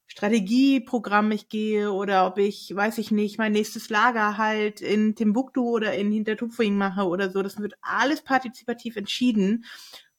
[0.09, 5.63] Strategieprogramm ich gehe oder ob ich, weiß ich nicht, mein nächstes Lager halt in Timbuktu
[5.71, 7.43] oder in Hintertupfing mache oder so.
[7.43, 9.65] Das wird alles partizipativ entschieden.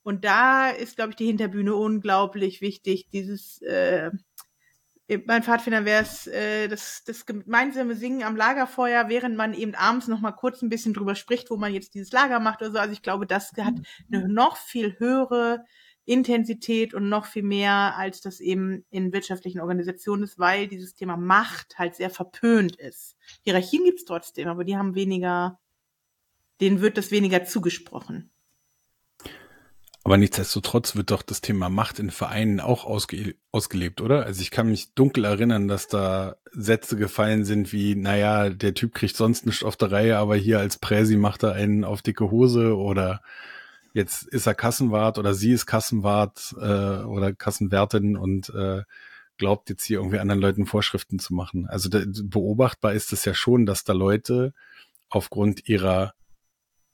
[0.01, 3.09] Und da ist, glaube ich, die Hinterbühne unglaublich wichtig.
[3.11, 4.11] Dieses äh,
[5.25, 10.07] mein Pfadfinder wäre es äh, das, das gemeinsame Singen am Lagerfeuer, während man eben abends
[10.07, 12.77] noch mal kurz ein bisschen drüber spricht, wo man jetzt dieses Lager macht oder so.
[12.79, 13.75] Also ich glaube, das hat
[14.11, 15.63] eine noch viel höhere
[16.05, 21.17] Intensität und noch viel mehr, als das eben in wirtschaftlichen Organisationen ist, weil dieses Thema
[21.17, 23.15] Macht halt sehr verpönt ist.
[23.43, 25.59] Hierarchien gibt's trotzdem, aber die haben weniger,
[26.61, 28.31] denen wird das weniger zugesprochen.
[30.05, 34.23] Aber nichtsdestotrotz wird doch das Thema Macht in Vereinen auch ausge ausgelebt, oder?
[34.23, 38.93] Also ich kann mich dunkel erinnern, dass da Sätze gefallen sind wie, naja, der Typ
[38.93, 42.29] kriegt sonst nichts auf der Reihe, aber hier als Präsi macht er einen auf dicke
[42.29, 43.23] Hose oder
[43.93, 48.83] jetzt ist er Kassenwart oder sie ist Kassenwart äh, oder Kassenwärtin und äh,
[49.37, 51.65] glaubt jetzt hier irgendwie anderen Leuten Vorschriften zu machen.
[51.67, 54.53] Also beobachtbar ist es ja schon, dass da Leute
[55.09, 56.13] aufgrund ihrer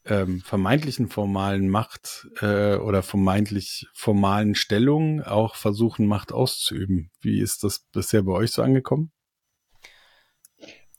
[0.05, 7.11] ähm, vermeintlichen formalen Macht äh, oder vermeintlich formalen Stellung auch versuchen, Macht auszuüben.
[7.21, 9.11] Wie ist das bisher bei euch so angekommen?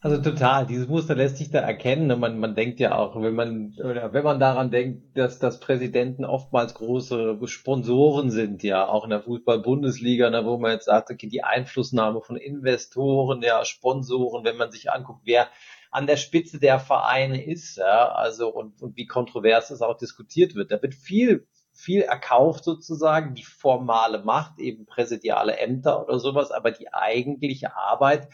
[0.04, 2.10] Also total, dieses Muster lässt sich da erkennen.
[2.10, 5.60] Und man, man denkt ja auch, wenn man, oder wenn man daran denkt, dass, dass
[5.60, 11.12] Präsidenten oftmals große Sponsoren sind, ja, auch in der Fußball-Bundesliga, ne, wo man jetzt sagt,
[11.12, 15.46] okay, die Einflussnahme von Investoren, ja, Sponsoren, wenn man sich anguckt, wer
[15.92, 20.54] an der Spitze der Vereine ist, ja, also und, und wie kontrovers es auch diskutiert
[20.54, 20.72] wird.
[20.72, 26.70] Da wird viel, viel erkauft sozusagen, die formale Macht, eben präsidiale Ämter oder sowas, aber
[26.70, 28.28] die eigentliche Arbeit,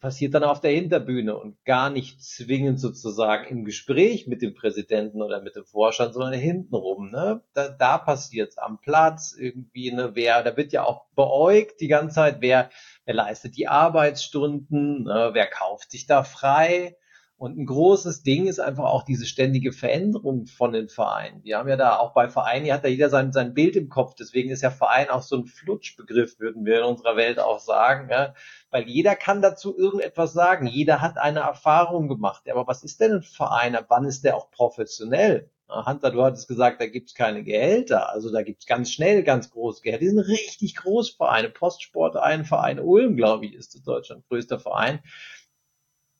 [0.00, 5.22] passiert dann auf der Hinterbühne und gar nicht zwingend sozusagen im Gespräch mit dem Präsidenten
[5.22, 7.10] oder mit dem Vorstand, sondern hintenrum.
[7.10, 7.42] Ne?
[7.54, 12.16] Da, da passiert am Platz irgendwie, ne, wer, da wird ja auch beäugt die ganze
[12.16, 12.70] Zeit, wer
[13.04, 16.96] wer leistet die Arbeitsstunden, ne, wer kauft sich da frei.
[17.44, 21.44] Und ein großes Ding ist einfach auch diese ständige Veränderung von den Vereinen.
[21.44, 23.90] Wir haben ja da auch bei Vereinen, hier hat da jeder sein, sein Bild im
[23.90, 24.14] Kopf.
[24.14, 28.08] Deswegen ist ja Verein auch so ein Flutschbegriff, würden wir in unserer Welt auch sagen.
[28.10, 28.32] Ja?
[28.70, 30.66] Weil jeder kann dazu irgendetwas sagen.
[30.66, 32.48] Jeder hat eine Erfahrung gemacht.
[32.50, 33.76] Aber was ist denn ein Verein?
[33.88, 35.50] Wann ist der auch professionell?
[35.68, 38.08] Hunter, du hattest gesagt, da gibt's keine Gehälter.
[38.08, 40.04] Also da gibt's ganz schnell ganz große Gehälter.
[40.04, 41.50] Die sind richtig Großvereine.
[41.50, 45.00] Postsport, ein Verein Ulm, glaube ich, ist das Deutschland größter Verein.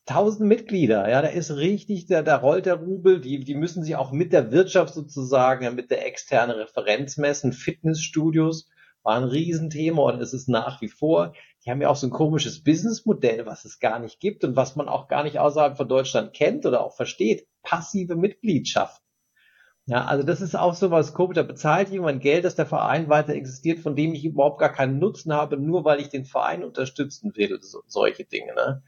[0.06, 3.96] Tausend Mitglieder, ja, da ist richtig, da, da rollt der Rubel, die, die müssen sich
[3.96, 7.54] auch mit der Wirtschaft sozusagen, mit der externen Referenz messen.
[7.54, 8.68] Fitnessstudios
[9.02, 11.32] war ein Riesenthema und es ist nach wie vor.
[11.64, 14.76] Die haben ja auch so ein komisches Businessmodell, was es gar nicht gibt und was
[14.76, 17.46] man auch gar nicht außerhalb von Deutschland kennt oder auch versteht.
[17.62, 19.00] Passive Mitgliedschaft.
[19.86, 21.36] Ja, also das ist auch so was komisch.
[21.36, 24.98] Da bezahlt jemand Geld, dass der Verein weiter existiert, von dem ich überhaupt gar keinen
[24.98, 27.58] Nutzen habe, nur weil ich den Verein unterstützen will.
[27.62, 28.54] So, solche Dinge.
[28.54, 28.82] Ne?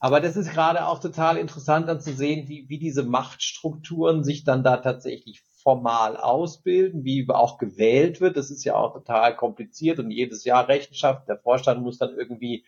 [0.00, 4.44] Aber das ist gerade auch total interessant dann zu sehen, wie, wie diese Machtstrukturen sich
[4.44, 8.38] dann da tatsächlich formal ausbilden, wie auch gewählt wird.
[8.38, 11.28] Das ist ja auch total kompliziert und jedes Jahr Rechenschaft.
[11.28, 12.64] Der Vorstand muss dann irgendwie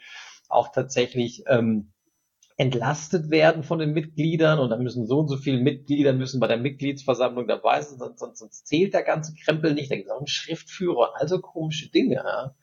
[0.50, 1.92] auch tatsächlich ähm,
[2.58, 6.48] entlastet werden von den Mitgliedern und dann müssen so und so viele Mitglieder müssen bei
[6.48, 9.90] der Mitgliedsversammlung dabei sein, sonst, sonst, sonst zählt der ganze Krempel nicht.
[9.90, 12.16] Da gibt es auch einen Schriftführer, also komische Dinge.
[12.16, 12.54] Ja.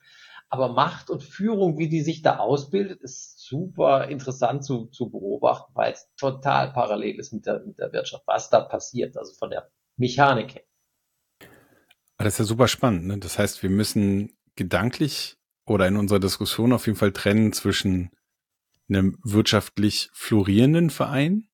[0.52, 5.72] Aber Macht und Führung, wie die sich da ausbildet, ist super interessant zu, zu beobachten,
[5.74, 9.50] weil es total parallel ist mit der, mit der Wirtschaft, was da passiert, also von
[9.50, 10.64] der Mechanik her.
[12.18, 13.06] Das ist ja super spannend.
[13.06, 13.18] Ne?
[13.18, 18.10] Das heißt, wir müssen gedanklich oder in unserer Diskussion auf jeden Fall trennen zwischen
[18.88, 21.48] einem wirtschaftlich florierenden Verein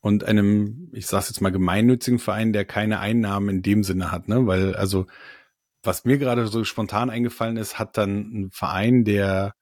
[0.00, 4.28] und einem, ich sag's jetzt mal, gemeinnützigen Verein, der keine Einnahmen in dem Sinne hat,
[4.28, 4.46] ne?
[4.46, 5.06] Weil, also,
[5.84, 9.54] was mir gerade so spontan eingefallen ist, hat dann ein Verein, der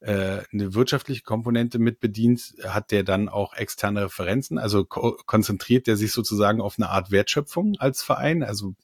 [0.00, 5.86] äh, eine wirtschaftliche Komponente mit bedient, hat der dann auch externe Referenzen, also ko konzentriert
[5.86, 8.74] der sich sozusagen auf eine Art Wertschöpfung als Verein, also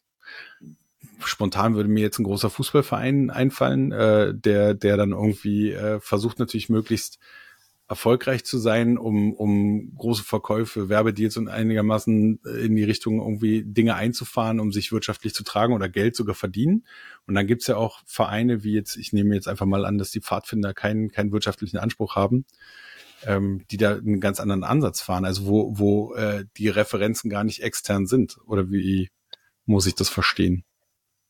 [1.24, 6.38] spontan würde mir jetzt ein großer Fußballverein einfallen, äh, der, der dann irgendwie äh, versucht
[6.38, 7.18] natürlich möglichst
[7.94, 13.62] erfolgreich zu sein, um, um große Verkäufe, Werbedeals und einigermaßen äh, in die Richtung irgendwie
[13.62, 16.84] Dinge einzufahren, um sich wirtschaftlich zu tragen oder Geld sogar verdienen.
[17.26, 20.10] Und dann gibt's ja auch Vereine wie jetzt, ich nehme jetzt einfach mal an, dass
[20.10, 22.46] die Pfadfinder keinen, keinen wirtschaftlichen Anspruch haben,
[23.26, 27.44] ähm, die da einen ganz anderen Ansatz fahren, also wo, wo äh, die Referenzen gar
[27.44, 28.38] nicht extern sind.
[28.44, 29.08] Oder wie
[29.66, 30.64] muss ich das verstehen?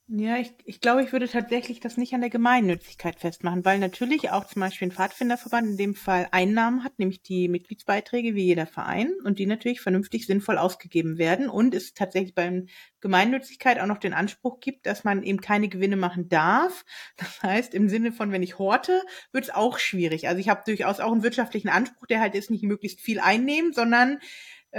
[0.06, 4.30] Ja, ich, ich glaube, ich würde tatsächlich das nicht an der Gemeinnützigkeit festmachen, weil natürlich
[4.30, 8.66] auch zum Beispiel ein Pfadfinderverband in dem Fall Einnahmen hat, nämlich die Mitgliedsbeiträge wie jeder
[8.66, 12.66] Verein und die natürlich vernünftig sinnvoll ausgegeben werden und es tatsächlich beim
[13.00, 16.84] Gemeinnützigkeit auch noch den Anspruch gibt, dass man eben keine Gewinne machen darf.
[17.16, 19.00] Das heißt, im Sinne von, wenn ich horte,
[19.32, 20.28] wird es auch schwierig.
[20.28, 23.72] Also ich habe durchaus auch einen wirtschaftlichen Anspruch, der halt ist nicht möglichst viel einnehmen,
[23.72, 24.18] sondern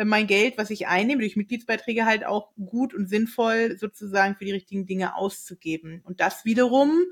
[0.03, 4.51] mein Geld, was ich einnehme durch Mitgliedsbeiträge halt auch gut und sinnvoll sozusagen für die
[4.51, 6.01] richtigen Dinge auszugeben.
[6.03, 7.05] Und das wiederum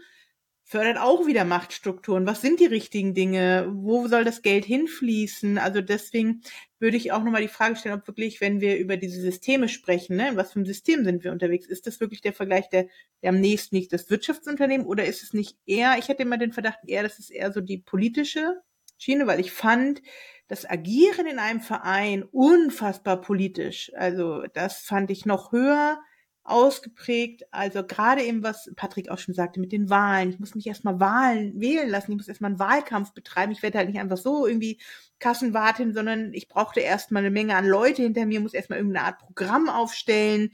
[0.65, 2.25] fördert auch wieder Machtstrukturen.
[2.25, 3.69] Was sind die richtigen Dinge?
[3.73, 5.57] Wo soll das Geld hinfließen?
[5.57, 6.41] Also deswegen
[6.79, 10.15] würde ich auch nochmal die Frage stellen, ob wirklich, wenn wir über diese Systeme sprechen,
[10.15, 11.67] ne, in was für ein System sind wir unterwegs?
[11.67, 12.87] Ist das wirklich der Vergleich, der,
[13.21, 16.53] der am nächsten liegt, das Wirtschaftsunternehmen oder ist es nicht eher, ich hätte immer den
[16.53, 18.61] Verdacht eher, das ist eher so die politische
[19.03, 20.01] Schiene, weil ich fand,
[20.47, 23.91] das Agieren in einem Verein unfassbar politisch.
[23.95, 25.99] Also das fand ich noch höher
[26.43, 27.43] ausgeprägt.
[27.51, 30.29] Also gerade eben, was Patrick auch schon sagte mit den Wahlen.
[30.29, 32.11] Ich muss mich erstmal Wahlen wählen lassen.
[32.11, 33.53] Ich muss erstmal einen Wahlkampf betreiben.
[33.53, 34.79] Ich werde halt nicht einfach so irgendwie
[35.19, 39.19] Kassenwartin, sondern ich brauchte erstmal eine Menge an Leute hinter mir, muss erstmal irgendeine Art
[39.19, 40.51] Programm aufstellen.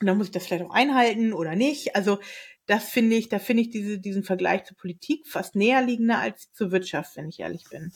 [0.00, 1.94] Und dann muss ich das vielleicht auch einhalten oder nicht.
[1.94, 2.18] Also
[2.66, 6.52] das finde ich, da finde ich diese, diesen Vergleich zur Politik fast näher liegender als
[6.52, 7.92] zur Wirtschaft, wenn ich ehrlich bin.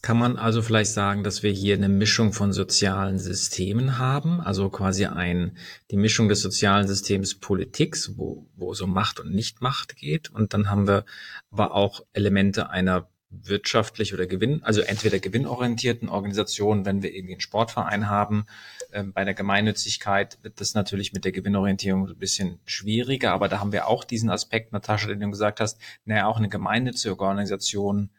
[0.00, 4.70] Kann man also vielleicht sagen, dass wir hier eine Mischung von sozialen Systemen haben, also
[4.70, 5.56] quasi ein,
[5.90, 10.30] die Mischung des sozialen Systems Politik, wo, wo so Macht und Nichtmacht geht.
[10.30, 11.04] Und dann haben wir
[11.50, 17.40] aber auch Elemente einer wirtschaftlich oder Gewinn, also entweder gewinnorientierten Organisation, wenn wir irgendwie einen
[17.40, 18.46] Sportverein haben.
[18.92, 23.60] Ähm, bei der Gemeinnützigkeit wird das natürlich mit der Gewinnorientierung ein bisschen schwieriger, aber da
[23.60, 28.10] haben wir auch diesen Aspekt, Natascha, den du gesagt hast, naja, auch eine gemeinnützige Organisation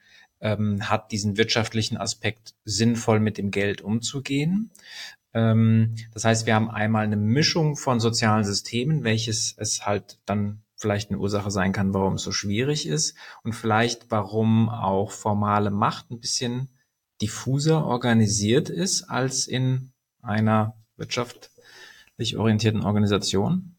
[0.41, 4.71] ähm, hat diesen wirtschaftlichen Aspekt, sinnvoll mit dem Geld umzugehen.
[5.33, 10.61] Ähm, das heißt, wir haben einmal eine Mischung von sozialen Systemen, welches es halt dann
[10.79, 15.71] vielleicht eine Ursache sein kann, warum es so schwierig ist und vielleicht warum auch formale
[15.71, 16.69] Macht ein bisschen
[17.21, 23.75] diffuser organisiert ist als in einer wirtschaftlich orientierten Organisation?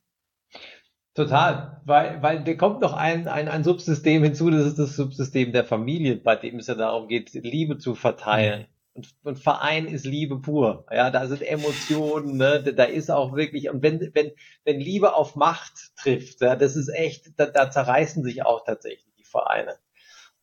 [1.15, 5.53] Total, weil, weil da kommt noch ein, ein, ein Subsystem hinzu, das ist das Subsystem
[5.53, 8.61] der Familie, bei dem es ja darum geht, Liebe zu verteilen.
[8.61, 8.80] Und,
[9.23, 10.87] und Verein ist Liebe pur.
[10.91, 12.63] Ja, da sind Emotionen, ne?
[12.63, 14.33] da ist auch wirklich, und wenn, wenn,
[14.65, 19.15] wenn Liebe auf Macht trifft, ja, das ist echt, da, da zerreißen sich auch tatsächlich
[19.19, 19.77] die Vereine.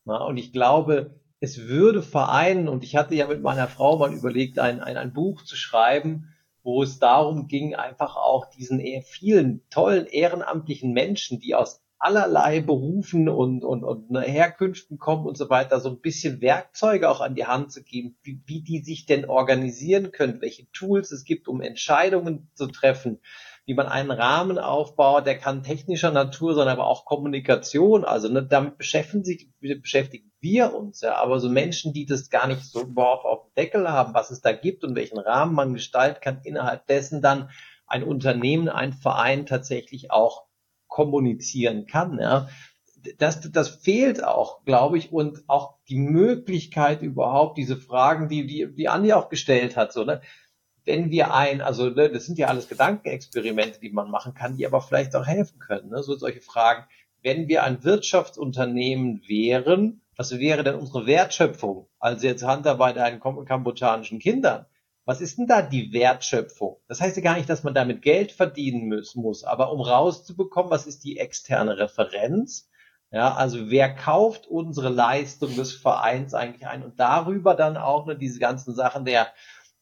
[0.06, 4.14] Na, und ich glaube, es würde Vereinen, und ich hatte ja mit meiner Frau mal
[4.14, 9.68] überlegt, ein, ein, ein Buch zu schreiben, wo es darum ging, einfach auch diesen vielen
[9.70, 15.80] tollen ehrenamtlichen Menschen, die aus allerlei Berufen und, und, und Herkünften kommen und so weiter,
[15.80, 19.26] so ein bisschen Werkzeuge auch an die Hand zu geben, wie, wie die sich denn
[19.26, 23.20] organisieren können, welche Tools es gibt, um Entscheidungen zu treffen,
[23.66, 28.06] wie man einen Rahmen aufbaut, der kann technischer Natur sein, aber auch Kommunikation.
[28.06, 32.48] Also ne, damit beschäftigen sich, beschäftigen wir uns, ja, aber so Menschen, die das gar
[32.48, 35.74] nicht so überhaupt auf dem Deckel haben, was es da gibt und welchen Rahmen man
[35.74, 37.50] gestalten kann, innerhalb dessen dann
[37.88, 40.47] ein Unternehmen, ein Verein tatsächlich auch
[40.88, 42.20] kommunizieren kann.
[42.20, 42.50] Ja.
[43.20, 48.74] Das, das fehlt auch, glaube ich, und auch die Möglichkeit überhaupt, diese Fragen, die, die,
[48.76, 50.22] die Andi auch gestellt hat, so, ne,
[50.88, 54.66] wenn wir ein, also ne, das sind ja alles Gedankenexperimente, die man machen kann, die
[54.66, 55.90] aber vielleicht auch helfen können.
[55.90, 56.02] Ne?
[56.02, 56.86] So solche Fragen.
[57.22, 61.88] Wenn wir ein Wirtschaftsunternehmen wären, was wäre denn unsere Wertschöpfung?
[62.00, 64.66] Also jetzt Handarbeit bei deinen kambodschanischen Kindern.
[65.08, 66.82] Was ist denn da die Wertschöpfung?
[66.90, 70.86] Das heißt ja gar nicht, dass man damit Geld verdienen muss, aber um rauszubekommen, was
[70.86, 72.70] ist die externe Referenz?
[73.10, 78.18] Ja, also wer kauft unsere Leistung des Vereins eigentlich ein und darüber dann auch ne,
[78.18, 79.28] diese ganzen Sachen der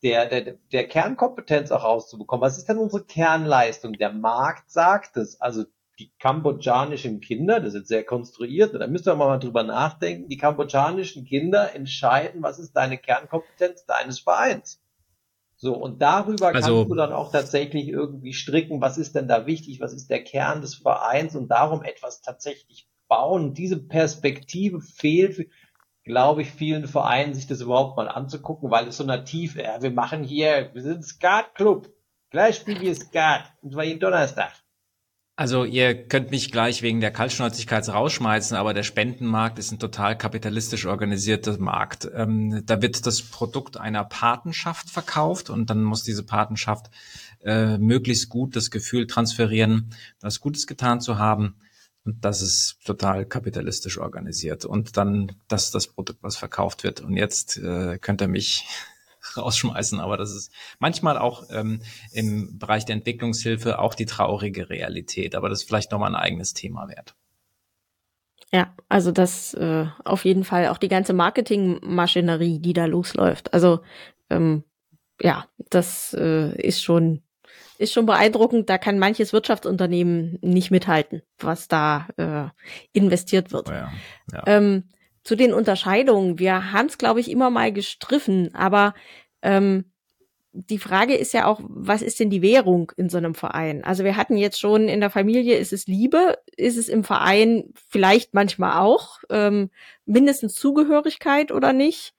[0.03, 2.43] der, der, der Kernkompetenz auch rauszubekommen.
[2.43, 3.93] Was ist denn unsere Kernleistung?
[3.93, 5.41] Der Markt sagt es.
[5.41, 5.63] Also
[5.97, 10.37] die kambodschanischen Kinder, das ist jetzt sehr konstruiert, da müsst ihr mal drüber nachdenken, die
[10.37, 14.84] kambodschanischen Kinder entscheiden, was ist deine Kernkompetenz deines Vereins.
[15.57, 19.45] So, und darüber also, kannst du dann auch tatsächlich irgendwie stricken, was ist denn da
[19.45, 23.53] wichtig, was ist der Kern des Vereins und darum etwas tatsächlich bauen.
[23.53, 25.47] diese Perspektive fehlt
[26.05, 29.81] glaube ich, vielen Vereinen sich das überhaupt mal anzugucken, weil es so nativ ist.
[29.81, 31.89] Wir machen hier, wir sind Skat-Club.
[32.29, 33.51] Gleich spielen wir Skat.
[33.61, 34.51] Und zwar jeden Donnerstag.
[35.37, 40.17] Also ihr könnt mich gleich wegen der Kaltschnäuzigkeit rausschmeißen, aber der Spendenmarkt ist ein total
[40.17, 42.09] kapitalistisch organisierter Markt.
[42.15, 46.89] Ähm, da wird das Produkt einer Patenschaft verkauft und dann muss diese Patenschaft
[47.43, 51.55] äh, möglichst gut das Gefühl transferieren, was Gutes getan zu haben.
[52.05, 54.63] Und das ist total kapitalistisch organisiert.
[54.63, 57.01] Und dann das ist das Produkt, was verkauft wird.
[57.01, 58.65] Und jetzt äh, könnt ihr mich
[59.37, 65.35] rausschmeißen, aber das ist manchmal auch ähm, im Bereich der Entwicklungshilfe auch die traurige Realität,
[65.35, 67.15] aber das ist vielleicht nochmal ein eigenes Thema wert.
[68.51, 73.53] Ja, also das äh, auf jeden Fall auch die ganze Marketingmaschinerie, die da losläuft.
[73.53, 73.81] Also
[74.29, 74.63] ähm,
[75.21, 77.21] ja, das äh, ist schon
[77.77, 78.69] ist schon beeindruckend.
[78.69, 82.47] Da kann manches Wirtschaftsunternehmen nicht mithalten, was da äh,
[82.97, 83.69] investiert wird.
[83.69, 83.91] Oh ja,
[84.31, 84.43] ja.
[84.45, 84.85] Ähm,
[85.25, 86.39] zu den Unterscheidungen.
[86.39, 88.93] Wir haben es, glaube ich, immer mal gestriffen, aber
[89.41, 89.91] ähm,
[90.53, 93.83] die Frage ist ja auch, was ist denn die Währung in so einem Verein?
[93.83, 97.73] Also wir hatten jetzt schon in der Familie, ist es Liebe, ist es im Verein
[97.89, 99.69] vielleicht manchmal auch, ähm,
[100.05, 102.13] mindestens Zugehörigkeit oder nicht.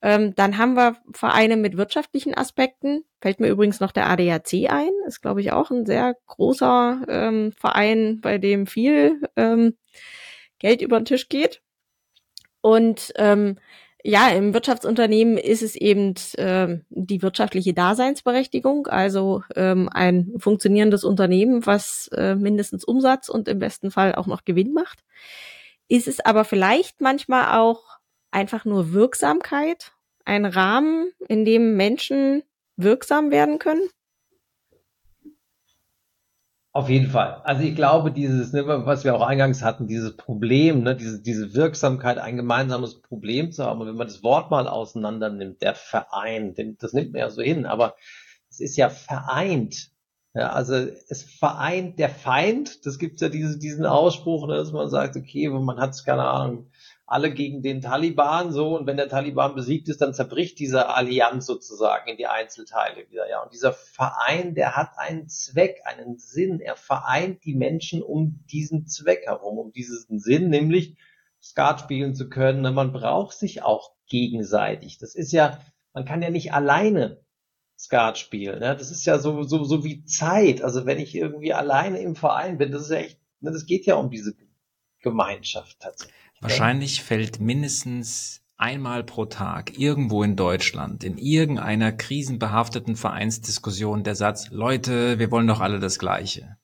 [0.00, 3.04] Ähm, dann haben wir Vereine mit wirtschaftlichen Aspekten.
[3.20, 7.52] Fällt mir übrigens noch der ADAC ein, ist glaube ich auch ein sehr großer ähm,
[7.52, 9.76] Verein, bei dem viel ähm,
[10.58, 11.60] Geld über den Tisch geht.
[12.62, 13.58] Und ähm,
[14.04, 21.66] ja, im Wirtschaftsunternehmen ist es eben äh, die wirtschaftliche Daseinsberechtigung, also ähm, ein funktionierendes Unternehmen,
[21.66, 25.04] was äh, mindestens Umsatz und im besten Fall auch noch Gewinn macht.
[25.88, 27.98] Ist es aber vielleicht manchmal auch
[28.32, 29.92] einfach nur Wirksamkeit,
[30.24, 32.42] ein Rahmen, in dem Menschen
[32.76, 33.88] wirksam werden können?
[36.74, 37.42] Auf jeden Fall.
[37.44, 41.52] Also ich glaube, dieses, ne, was wir auch eingangs hatten, dieses Problem, ne, diese, diese
[41.54, 43.82] Wirksamkeit, ein gemeinsames Problem zu haben.
[43.82, 47.30] Und wenn man das Wort mal auseinander nimmt, der Verein, den, das nimmt man ja
[47.30, 47.94] so hin, aber
[48.48, 49.90] es ist ja vereint.
[50.34, 54.88] Ja, also es vereint der Feind, das gibt ja diese, diesen Ausspruch, ne, dass man
[54.88, 56.70] sagt, okay, man hat keine Ahnung,
[57.12, 61.44] alle gegen den Taliban so und wenn der Taliban besiegt ist, dann zerbricht diese Allianz
[61.44, 63.42] sozusagen in die Einzelteile wieder, ja.
[63.42, 66.60] Und dieser Verein, der hat einen Zweck, einen Sinn.
[66.60, 70.96] Er vereint die Menschen um diesen Zweck herum, um diesen Sinn, nämlich
[71.42, 72.74] Skat spielen zu können.
[72.74, 74.96] Man braucht sich auch gegenseitig.
[74.96, 75.60] Das ist ja,
[75.92, 77.20] man kann ja nicht alleine
[77.78, 78.60] Skat spielen.
[78.60, 78.74] Ne?
[78.74, 80.62] Das ist ja so, so, so wie Zeit.
[80.62, 83.84] Also wenn ich irgendwie alleine im Verein bin, das ist ja echt, ne, das geht
[83.84, 84.34] ja um diese
[85.00, 86.21] Gemeinschaft tatsächlich.
[86.42, 94.50] Wahrscheinlich fällt mindestens einmal pro Tag irgendwo in Deutschland in irgendeiner krisenbehafteten Vereinsdiskussion der Satz,
[94.50, 96.56] Leute, wir wollen doch alle das Gleiche.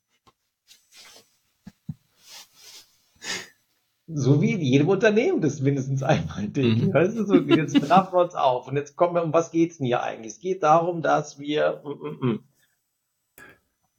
[4.09, 6.83] So wie in jedem Unternehmen das mindestens einmal denkt.
[6.83, 6.95] Mhm.
[6.95, 9.79] Weißt du, so, jetzt treffen wir uns auf und jetzt kommen wir, um was geht's
[9.79, 10.33] denn hier eigentlich?
[10.33, 12.41] Es geht darum, dass wir, mm, mm, mm.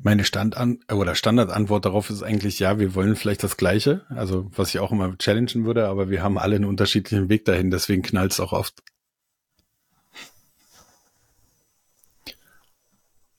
[0.02, 4.70] Meine Standan oder Standardantwort darauf ist eigentlich ja, wir wollen vielleicht das Gleiche, also was
[4.70, 8.32] ich auch immer challengen würde, aber wir haben alle einen unterschiedlichen Weg dahin, deswegen knallt
[8.32, 8.82] es auch oft.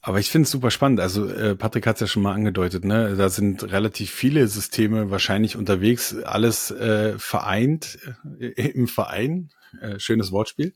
[0.02, 1.00] Aber ich finde es super spannend.
[1.00, 3.16] Also äh, Patrick hat es ja schon mal angedeutet, ne?
[3.16, 7.98] Da sind relativ viele Systeme wahrscheinlich unterwegs, alles äh, vereint
[8.38, 9.50] äh, im Verein.
[9.80, 10.74] Äh, schönes Wortspiel.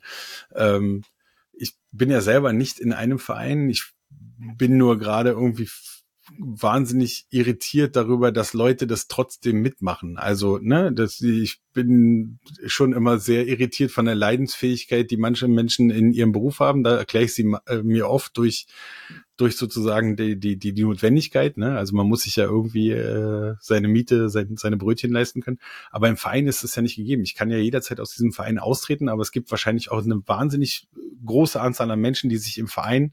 [0.54, 1.04] Ähm,
[1.52, 3.70] ich bin ja selber nicht in einem Verein.
[3.70, 3.92] Ich
[4.56, 5.68] bin nur gerade irgendwie
[6.38, 10.16] wahnsinnig irritiert darüber, dass Leute das trotzdem mitmachen.
[10.16, 15.90] Also, ne, dass ich bin schon immer sehr irritiert von der Leidensfähigkeit, die manche Menschen
[15.90, 16.82] in ihrem Beruf haben.
[16.82, 18.66] Da erkläre ich sie äh, mir oft durch
[19.36, 21.58] durch sozusagen die die die, die Notwendigkeit.
[21.58, 21.76] Ne?
[21.76, 25.58] Also man muss sich ja irgendwie äh, seine Miete, sein, seine Brötchen leisten können.
[25.90, 27.22] Aber im Verein ist es ja nicht gegeben.
[27.22, 30.88] Ich kann ja jederzeit aus diesem Verein austreten, aber es gibt wahrscheinlich auch eine wahnsinnig
[31.24, 33.12] große Anzahl an Menschen, die sich im Verein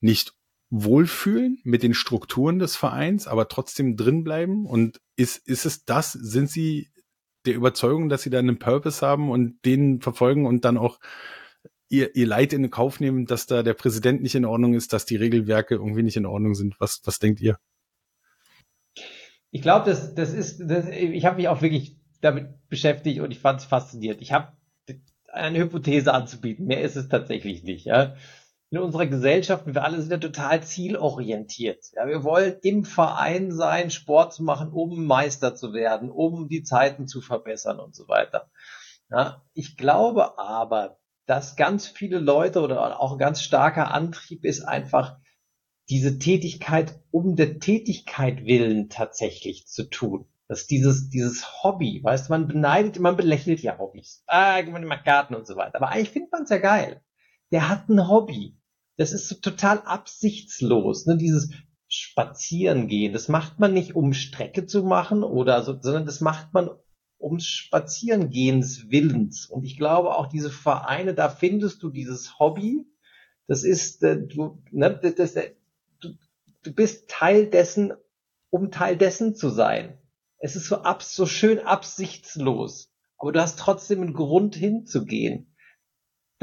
[0.00, 0.34] nicht
[0.76, 4.66] wohlfühlen mit den Strukturen des Vereins, aber trotzdem drin bleiben?
[4.66, 6.12] Und ist, ist es das?
[6.12, 6.88] Sind sie
[7.46, 10.98] der Überzeugung, dass sie da einen Purpose haben und den verfolgen und dann auch
[11.88, 14.92] ihr, ihr Leid in den Kauf nehmen, dass da der Präsident nicht in Ordnung ist,
[14.92, 16.74] dass die Regelwerke irgendwie nicht in Ordnung sind?
[16.80, 17.58] Was, was denkt ihr?
[19.52, 23.38] Ich glaube, das, das ist, das, ich habe mich auch wirklich damit beschäftigt und ich
[23.38, 24.20] fand es faszinierend.
[24.22, 24.52] Ich habe
[25.28, 27.84] eine Hypothese anzubieten, mehr ist es tatsächlich nicht.
[27.84, 28.16] Ja
[28.74, 31.84] in unserer Gesellschaft, wir alle sind ja total zielorientiert.
[31.94, 36.64] Ja, wir wollen im Verein sein, Sport zu machen, um Meister zu werden, um die
[36.64, 38.50] Zeiten zu verbessern und so weiter.
[39.10, 44.62] Ja, ich glaube aber, dass ganz viele Leute oder auch ein ganz starker Antrieb ist
[44.62, 45.18] einfach,
[45.88, 50.26] diese Tätigkeit um der Tätigkeit willen tatsächlich zu tun.
[50.48, 54.24] Dass dieses, dieses Hobby, weißt du, man beneidet, man belächelt ja Hobbys.
[54.26, 55.76] Ah, man macht Garten und so weiter.
[55.76, 57.02] Aber eigentlich findet man es ja geil.
[57.52, 58.58] Der hat ein Hobby
[58.96, 61.16] das ist so total absichtslos, ne?
[61.16, 61.50] dieses
[61.88, 63.12] Spazierengehen.
[63.12, 66.70] Das macht man nicht, um Strecke zu machen oder so, sondern das macht man
[67.18, 69.46] um Spazierengehens Willens.
[69.46, 72.86] Und ich glaube auch diese Vereine, da findest du dieses Hobby.
[73.46, 75.34] Das ist, äh, du, ne, das, das,
[76.00, 76.10] du,
[76.62, 77.92] du bist Teil dessen,
[78.50, 79.98] um Teil dessen zu sein.
[80.38, 82.92] Es ist so abs, so schön absichtslos.
[83.18, 85.53] Aber du hast trotzdem einen Grund hinzugehen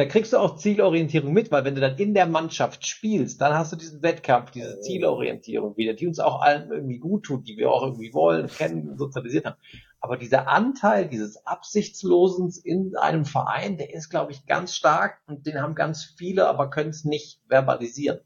[0.01, 3.53] da kriegst du auch Zielorientierung mit, weil wenn du dann in der Mannschaft spielst, dann
[3.53, 7.57] hast du diesen Wettkampf, diese Zielorientierung wieder, die uns auch allen irgendwie gut tut, die
[7.57, 9.57] wir auch irgendwie wollen, kennen, sozialisiert haben.
[9.99, 15.45] Aber dieser Anteil dieses Absichtslosen in einem Verein, der ist, glaube ich, ganz stark und
[15.45, 18.21] den haben ganz viele, aber können es nicht verbalisieren.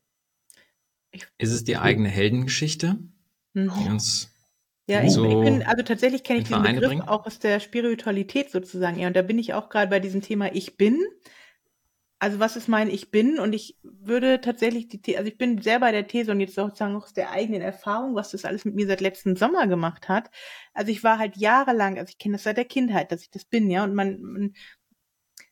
[1.37, 2.97] Ist es die eigene Heldengeschichte,
[3.53, 3.71] Mhm.
[3.83, 4.29] die uns
[4.87, 7.01] Ja, ich, so ich bin, also tatsächlich kenne ich diesen Begriff bringen?
[7.01, 8.99] auch aus der Spiritualität sozusagen.
[8.99, 10.99] Ja, und da bin ich auch gerade bei diesem Thema Ich bin.
[12.19, 13.39] Also was ist mein Ich bin?
[13.39, 16.55] Und ich würde tatsächlich die, The- also ich bin sehr bei der These und jetzt
[16.55, 20.29] sozusagen aus der eigenen Erfahrung, was das alles mit mir seit letzten Sommer gemacht hat.
[20.73, 23.45] Also ich war halt jahrelang, also ich kenne das seit der Kindheit, dass ich das
[23.45, 24.53] bin, ja, und man, man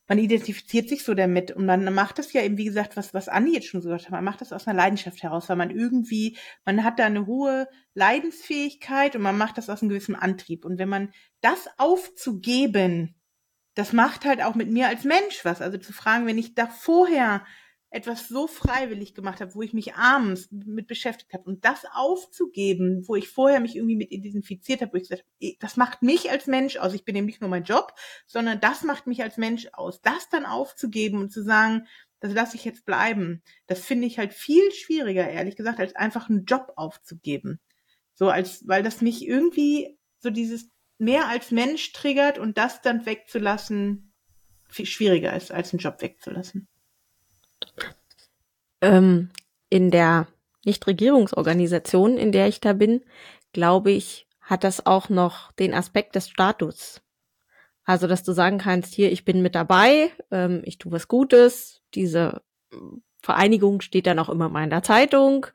[0.07, 3.29] man identifiziert sich so damit und man macht das ja eben, wie gesagt, was, was
[3.29, 5.69] Anni jetzt schon so gesagt hat, man macht das aus einer Leidenschaft heraus, weil man
[5.71, 10.65] irgendwie, man hat da eine hohe Leidensfähigkeit und man macht das aus einem gewissen Antrieb.
[10.65, 11.11] Und wenn man
[11.41, 13.15] das aufzugeben,
[13.75, 15.61] das macht halt auch mit mir als Mensch was.
[15.61, 17.43] Also zu fragen, wenn ich da vorher
[17.93, 23.07] etwas so freiwillig gemacht habe, wo ich mich abends mit beschäftigt habe und das aufzugeben,
[23.07, 26.31] wo ich vorher mich irgendwie mit identifiziert habe, wo ich gesagt habe, das macht mich
[26.31, 26.95] als Mensch aus.
[26.95, 27.93] Ich bin eben nicht nur mein Job,
[28.25, 30.01] sondern das macht mich als Mensch aus.
[30.01, 31.85] Das dann aufzugeben und zu sagen,
[32.19, 36.29] das lasse ich jetzt bleiben, das finde ich halt viel schwieriger, ehrlich gesagt, als einfach
[36.29, 37.59] einen Job aufzugeben.
[38.15, 40.69] So als, weil das mich irgendwie so dieses
[41.03, 44.13] mehr als Mensch triggert und das dann wegzulassen
[44.67, 46.67] viel schwieriger ist, als einen Job wegzulassen.
[48.81, 49.29] Ähm,
[49.69, 50.27] in der
[50.65, 53.03] Nichtregierungsorganisation, in der ich da bin,
[53.53, 57.01] glaube ich, hat das auch noch den Aspekt des Status.
[57.85, 61.81] Also, dass du sagen kannst, hier, ich bin mit dabei, ähm, ich tue was Gutes,
[61.93, 62.41] diese
[63.21, 65.47] Vereinigung steht dann auch immer mal in der Zeitung.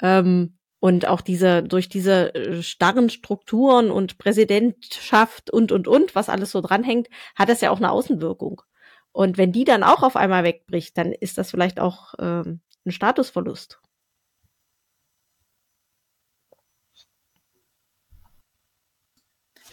[0.00, 6.28] Ähm, und auch diese, durch diese äh, starren Strukturen und Präsidentschaft und, und, und, was
[6.28, 8.62] alles so dranhängt, hat das ja auch eine Außenwirkung.
[9.12, 12.90] Und wenn die dann auch auf einmal wegbricht, dann ist das vielleicht auch ähm, ein
[12.90, 13.80] Statusverlust.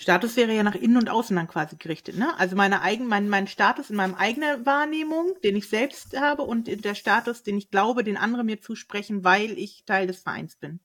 [0.09, 2.33] Status wäre ja nach innen und außen dann quasi gerichtet, ne?
[2.39, 6.83] Also meine eigen, mein, mein Status in meinem eigenen Wahrnehmung, den ich selbst habe und
[6.83, 10.79] der Status, den ich glaube, den andere mir zusprechen, weil ich Teil des Vereins bin.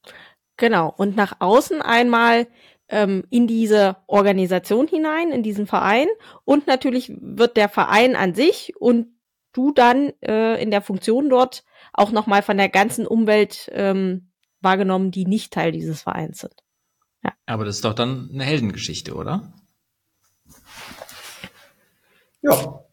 [0.58, 0.92] Genau.
[0.94, 2.48] Und nach außen einmal
[2.90, 6.08] ähm, in diese Organisation hinein, in diesen Verein.
[6.44, 9.06] Und natürlich wird der Verein an sich und
[9.54, 11.64] du dann äh, in der Funktion dort
[11.94, 16.63] auch nochmal von der ganzen Umwelt ähm, wahrgenommen, die nicht Teil dieses Vereins sind.
[17.46, 19.52] Aber das ist doch dann eine Heldengeschichte, oder?
[22.42, 22.84] Ja,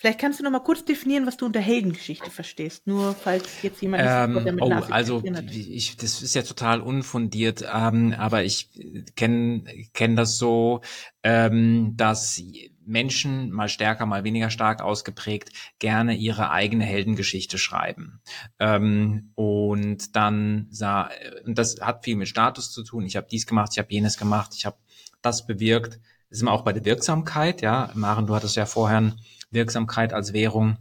[0.00, 2.86] Vielleicht kannst du noch mal kurz definieren, was du unter Heldengeschichte verstehst.
[2.86, 5.54] Nur falls jetzt jemand nicht sofort Ähm, damit oh, also hat.
[5.54, 8.70] ich, das ist ja total unfundiert, ähm, aber ich
[9.14, 9.62] kenne
[9.92, 10.80] kenn das so,
[11.22, 12.42] ähm, dass
[12.84, 18.20] Menschen mal stärker, mal weniger stark ausgeprägt gerne ihre eigene Heldengeschichte schreiben.
[18.58, 21.10] Ähm, und dann sah,
[21.44, 23.04] und das hat viel mit Status zu tun.
[23.04, 24.76] Ich habe dies gemacht, ich habe jenes gemacht, ich habe
[25.22, 26.00] das bewirkt.
[26.28, 27.90] Das ist immer auch bei der Wirksamkeit, ja.
[27.94, 29.14] Maren, du hattest ja vorher
[29.50, 30.76] Wirksamkeit als Währung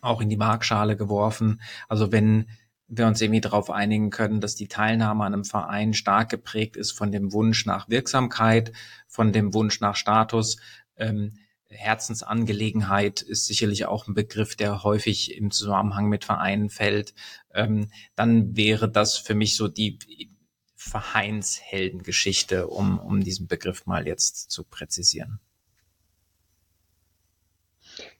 [0.00, 1.60] auch in die Waagschale geworfen.
[1.88, 2.46] Also wenn
[2.94, 6.92] wir uns irgendwie darauf einigen können, dass die Teilnahme an einem Verein stark geprägt ist
[6.92, 8.72] von dem Wunsch nach Wirksamkeit,
[9.08, 10.58] von dem Wunsch nach Status.
[10.96, 11.34] Ähm,
[11.68, 17.14] Herzensangelegenheit ist sicherlich auch ein Begriff, der häufig im Zusammenhang mit Vereinen fällt.
[17.54, 19.98] Ähm, dann wäre das für mich so die
[20.76, 25.40] Vereinsheldengeschichte, um, um diesen Begriff mal jetzt zu präzisieren.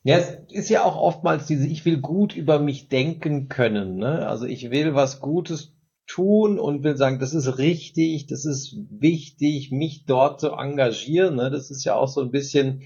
[0.04, 3.96] Ja, es ist ja auch oftmals diese, ich will gut über mich denken können.
[3.96, 4.26] Ne?
[4.26, 5.71] Also ich will was Gutes
[6.06, 11.36] tun und will sagen, das ist richtig, das ist wichtig, mich dort zu engagieren.
[11.36, 11.50] Ne?
[11.50, 12.82] Das ist ja auch so ein bisschen,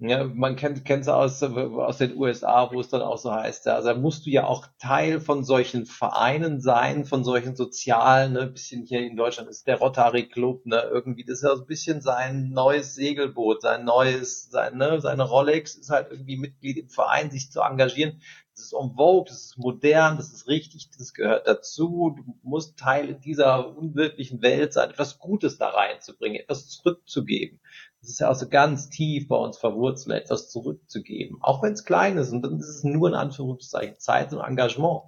[0.00, 3.74] ja, man kennt es aus, aus den USA, wo es dann auch so heißt, ja,
[3.74, 8.42] also da musst du ja auch Teil von solchen Vereinen sein, von solchen sozialen, ne,
[8.42, 11.62] ein bisschen hier in Deutschland ist der Rotary Club, ne, irgendwie, das ist ja so
[11.62, 16.78] ein bisschen sein neues Segelboot, sein neues, sein, ne, seine Rolex ist halt irgendwie Mitglied
[16.78, 18.20] im Verein, sich zu engagieren.
[18.58, 22.16] Das ist en vogue, das ist modern, das ist richtig, das gehört dazu.
[22.16, 27.60] Du musst Teil dieser unwirklichen Welt sein, etwas Gutes da reinzubringen, etwas zurückzugeben.
[28.00, 31.38] Das ist ja auch so ganz tief bei uns verwurzelt, etwas zurückzugeben.
[31.40, 32.32] Auch wenn es klein ist.
[32.32, 35.02] Und dann ist es nur in Anführungszeichen Zeit und Engagement.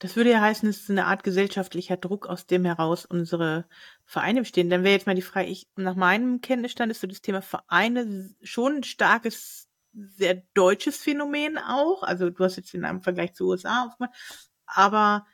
[0.00, 3.64] Das würde ja heißen, es ist eine Art gesellschaftlicher Druck, aus dem heraus unsere
[4.04, 4.70] Vereine bestehen.
[4.70, 8.34] Dann wäre jetzt mal die Frage, ich, nach meinem Kenntnisstand ist so das Thema Vereine
[8.42, 9.67] schon ein starkes,
[10.16, 12.02] sehr deutsches Phänomen auch.
[12.02, 14.14] Also du hast jetzt in einem Vergleich zu USA aufgemacht.
[14.66, 15.26] Aber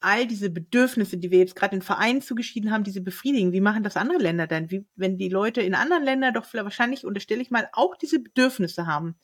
[0.00, 3.52] all diese Bedürfnisse, die wir jetzt gerade in Vereinen zugeschieden haben, diese befriedigen.
[3.52, 4.70] Wie machen das andere Länder denn?
[4.70, 8.86] Wie, wenn die Leute in anderen Ländern doch wahrscheinlich, unterstelle ich mal, auch diese Bedürfnisse
[8.86, 9.16] haben.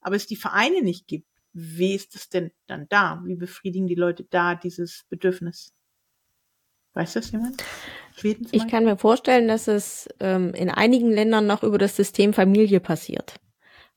[0.00, 3.22] aber es die Vereine nicht gibt, wie ist es denn dann da?
[3.24, 5.72] Wie befriedigen die Leute da dieses Bedürfnis?
[6.94, 7.62] Weiß das jemand?
[8.16, 12.32] Schweden ich kann mir vorstellen, dass es ähm, in einigen Ländern noch über das System
[12.32, 13.36] Familie passiert,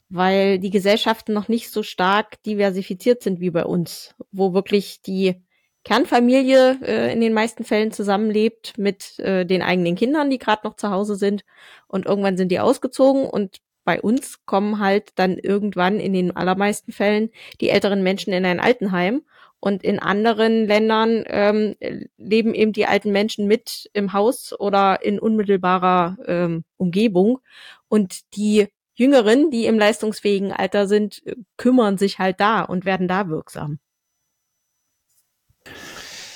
[0.10, 5.36] weil die Gesellschaften noch nicht so stark diversifiziert sind wie bei uns, wo wirklich die
[5.84, 10.76] Kernfamilie äh, in den meisten Fällen zusammenlebt mit äh, den eigenen Kindern, die gerade noch
[10.76, 11.44] zu Hause sind.
[11.88, 16.92] Und irgendwann sind die ausgezogen und bei uns kommen halt dann irgendwann in den allermeisten
[16.92, 17.30] Fällen
[17.62, 19.22] die älteren Menschen in ein Altenheim.
[19.60, 21.76] Und in anderen Ländern ähm,
[22.18, 27.40] leben eben die alten Menschen mit im Haus oder in unmittelbarer ähm, Umgebung.
[27.88, 28.68] Und die
[28.98, 31.22] Jüngeren, die im leistungsfähigen Alter sind,
[31.56, 33.78] kümmern sich halt da und werden da wirksam.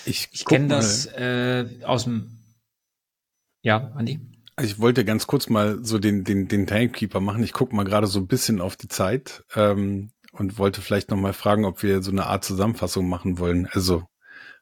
[0.05, 2.37] Ich, ich kenne das äh, aus dem.
[3.63, 4.19] Ja, Andi?
[4.55, 7.43] Also ich wollte ganz kurz mal so den, den, den Timekeeper machen.
[7.43, 11.17] Ich gucke mal gerade so ein bisschen auf die Zeit ähm, und wollte vielleicht noch
[11.17, 13.67] mal fragen, ob wir so eine Art Zusammenfassung machen wollen.
[13.71, 14.03] Also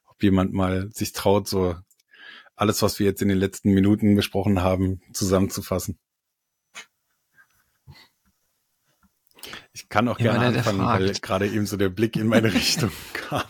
[0.06, 1.76] ob jemand mal sich traut, so
[2.56, 5.98] alles, was wir jetzt in den letzten Minuten besprochen haben, zusammenzufassen.
[9.72, 13.42] Ich kann auch gerne anfangen, weil gerade eben so der Blick in meine Richtung kam.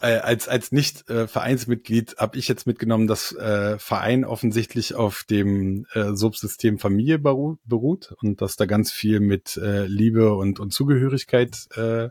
[0.00, 5.24] äh, als als nicht äh, Vereinsmitglied habe ich jetzt mitgenommen, dass äh, Verein offensichtlich auf
[5.24, 10.60] dem äh, Subsystem Familie beru beruht und dass da ganz viel mit äh, Liebe und
[10.60, 12.08] und Zugehörigkeit äh,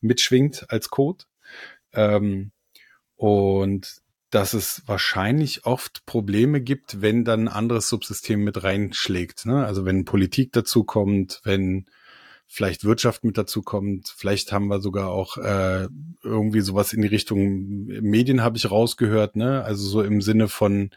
[0.00, 1.24] mitschwingt als Code.
[1.92, 2.52] Ähm,
[3.16, 3.99] und
[4.30, 9.46] dass es wahrscheinlich oft Probleme gibt, wenn dann ein anderes Subsystem mit reinschlägt.
[9.46, 9.66] Ne?
[9.66, 11.86] Also wenn Politik dazu kommt, wenn
[12.52, 14.12] vielleicht Wirtschaft mit dazu kommt.
[14.16, 15.86] Vielleicht haben wir sogar auch äh,
[16.24, 19.62] irgendwie sowas in die Richtung Medien habe ich rausgehört, ne?
[19.62, 20.90] Also so im Sinne von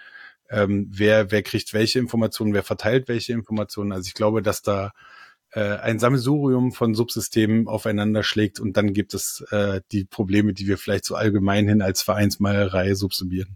[0.49, 3.91] ähm, wer wer kriegt welche Informationen, wer verteilt welche Informationen.
[3.91, 4.93] Also ich glaube, dass da
[5.53, 10.67] äh, ein Sammelsurium von Subsystemen aufeinander schlägt und dann gibt es äh, die Probleme, die
[10.67, 13.55] wir vielleicht so allgemein hin als Vereinsmalerei subsumieren.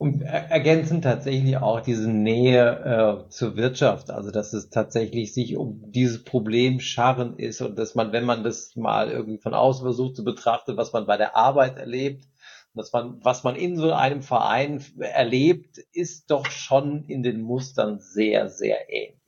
[0.00, 5.90] Und ergänzend tatsächlich auch diese Nähe äh, zur Wirtschaft, also dass es tatsächlich sich um
[5.90, 10.14] dieses Problem scharren ist und dass man, wenn man das mal irgendwie von außen versucht
[10.14, 12.28] zu betrachten, was man bei der Arbeit erlebt,
[12.78, 18.00] dass man, was man in so einem Verein erlebt, ist doch schon in den Mustern
[18.00, 19.18] sehr, sehr ähnlich.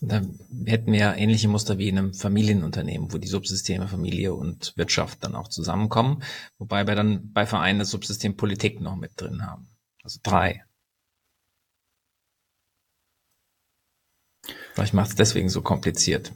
[0.00, 0.20] Da
[0.66, 5.22] hätten wir ja ähnliche Muster wie in einem Familienunternehmen, wo die Subsysteme Familie und Wirtschaft
[5.22, 6.22] dann auch zusammenkommen,
[6.58, 9.68] wobei wir dann bei Vereinen das Subsystem Politik noch mit drin haben.
[10.02, 10.64] Also drei.
[14.74, 16.32] Vielleicht macht es deswegen so kompliziert.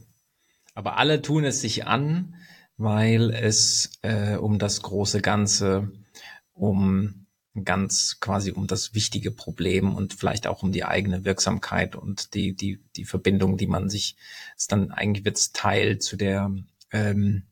[0.74, 2.36] Aber alle tun es sich an,
[2.78, 5.90] weil es äh, um das große Ganze,
[6.54, 7.26] um
[7.64, 12.54] ganz quasi um das wichtige Problem und vielleicht auch um die eigene Wirksamkeit und die,
[12.54, 14.16] die, die Verbindung, die man sich,
[14.56, 16.54] ist dann eigentlich wird's Teil zu der
[16.92, 17.42] ähm,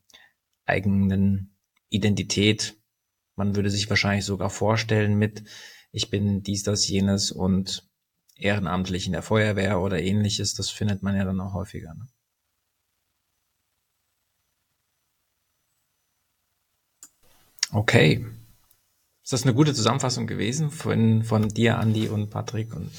[0.65, 1.55] eigenen
[1.89, 2.77] Identität.
[3.35, 5.43] Man würde sich wahrscheinlich sogar vorstellen mit,
[5.91, 7.85] ich bin dies, das, jenes und
[8.35, 10.53] ehrenamtlich in der Feuerwehr oder ähnliches.
[10.53, 11.93] Das findet man ja dann auch häufiger.
[11.93, 12.07] Ne?
[17.71, 18.25] Okay.
[19.23, 22.73] Ist das eine gute Zusammenfassung gewesen von, von dir, Andi und Patrick?
[22.73, 22.91] Und,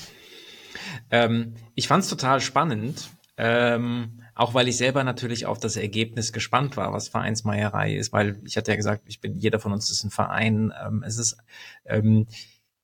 [1.10, 3.08] ähm, ich fand es total spannend,
[3.38, 8.40] ähm, auch weil ich selber natürlich auf das Ergebnis gespannt war, was Vereinsmeierei ist, weil
[8.44, 10.72] ich hatte ja gesagt, ich bin, jeder von uns ist ein Verein.
[10.84, 11.38] Ähm, es ist,
[11.86, 12.26] ähm,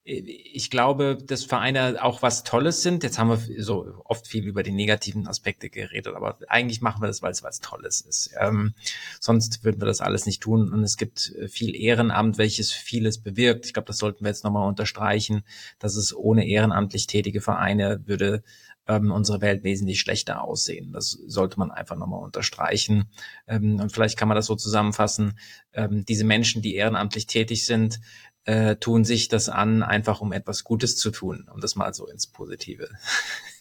[0.07, 3.03] ich glaube, dass Vereine auch was Tolles sind.
[3.03, 7.07] Jetzt haben wir so oft viel über die negativen Aspekte geredet, aber eigentlich machen wir
[7.07, 8.31] das, weil es was Tolles ist.
[8.39, 8.75] Ähm,
[9.19, 10.71] sonst würden wir das alles nicht tun.
[10.71, 13.65] Und es gibt viel Ehrenamt, welches vieles bewirkt.
[13.65, 15.43] Ich glaube, das sollten wir jetzt nochmal unterstreichen,
[15.79, 18.43] dass es ohne ehrenamtlich tätige Vereine würde
[18.87, 20.93] ähm, unsere Welt wesentlich schlechter aussehen.
[20.93, 23.09] Das sollte man einfach nochmal unterstreichen.
[23.47, 25.39] Ähm, und vielleicht kann man das so zusammenfassen.
[25.73, 28.01] Ähm, diese Menschen, die ehrenamtlich tätig sind,
[28.45, 32.07] äh, tun sich das an, einfach um etwas Gutes zu tun, um das mal so
[32.07, 32.89] ins Positive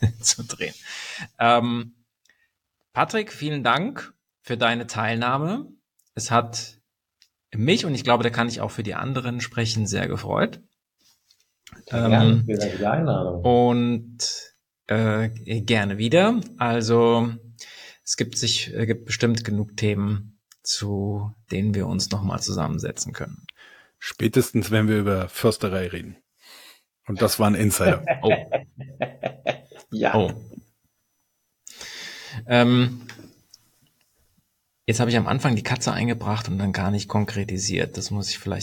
[0.22, 0.74] zu drehen.
[1.40, 1.94] Ähm,
[2.92, 5.68] Patrick, vielen Dank für deine Teilnahme.
[6.16, 6.80] Es hat
[7.56, 10.62] mich und ich glaube, da kann ich auch für die anderen sprechen, sehr gefreut.
[11.88, 13.44] Ähm, die Einladung.
[13.44, 14.18] Und
[14.88, 15.30] äh,
[15.62, 16.40] gerne wieder.
[16.58, 17.34] Also
[18.04, 23.46] es gibt sich, äh, gibt bestimmt genug Themen, zu denen wir uns nochmal zusammensetzen können.
[24.06, 26.18] Spätestens, wenn wir über Försterei reden.
[27.08, 28.04] Und das war ein Insider.
[28.22, 28.34] Oh.
[29.92, 30.14] ja.
[30.14, 30.30] Oh.
[32.46, 33.08] Ähm,
[34.86, 37.96] jetzt habe ich am Anfang die Katze eingebracht und dann gar nicht konkretisiert.
[37.96, 38.62] Das muss ich vielleicht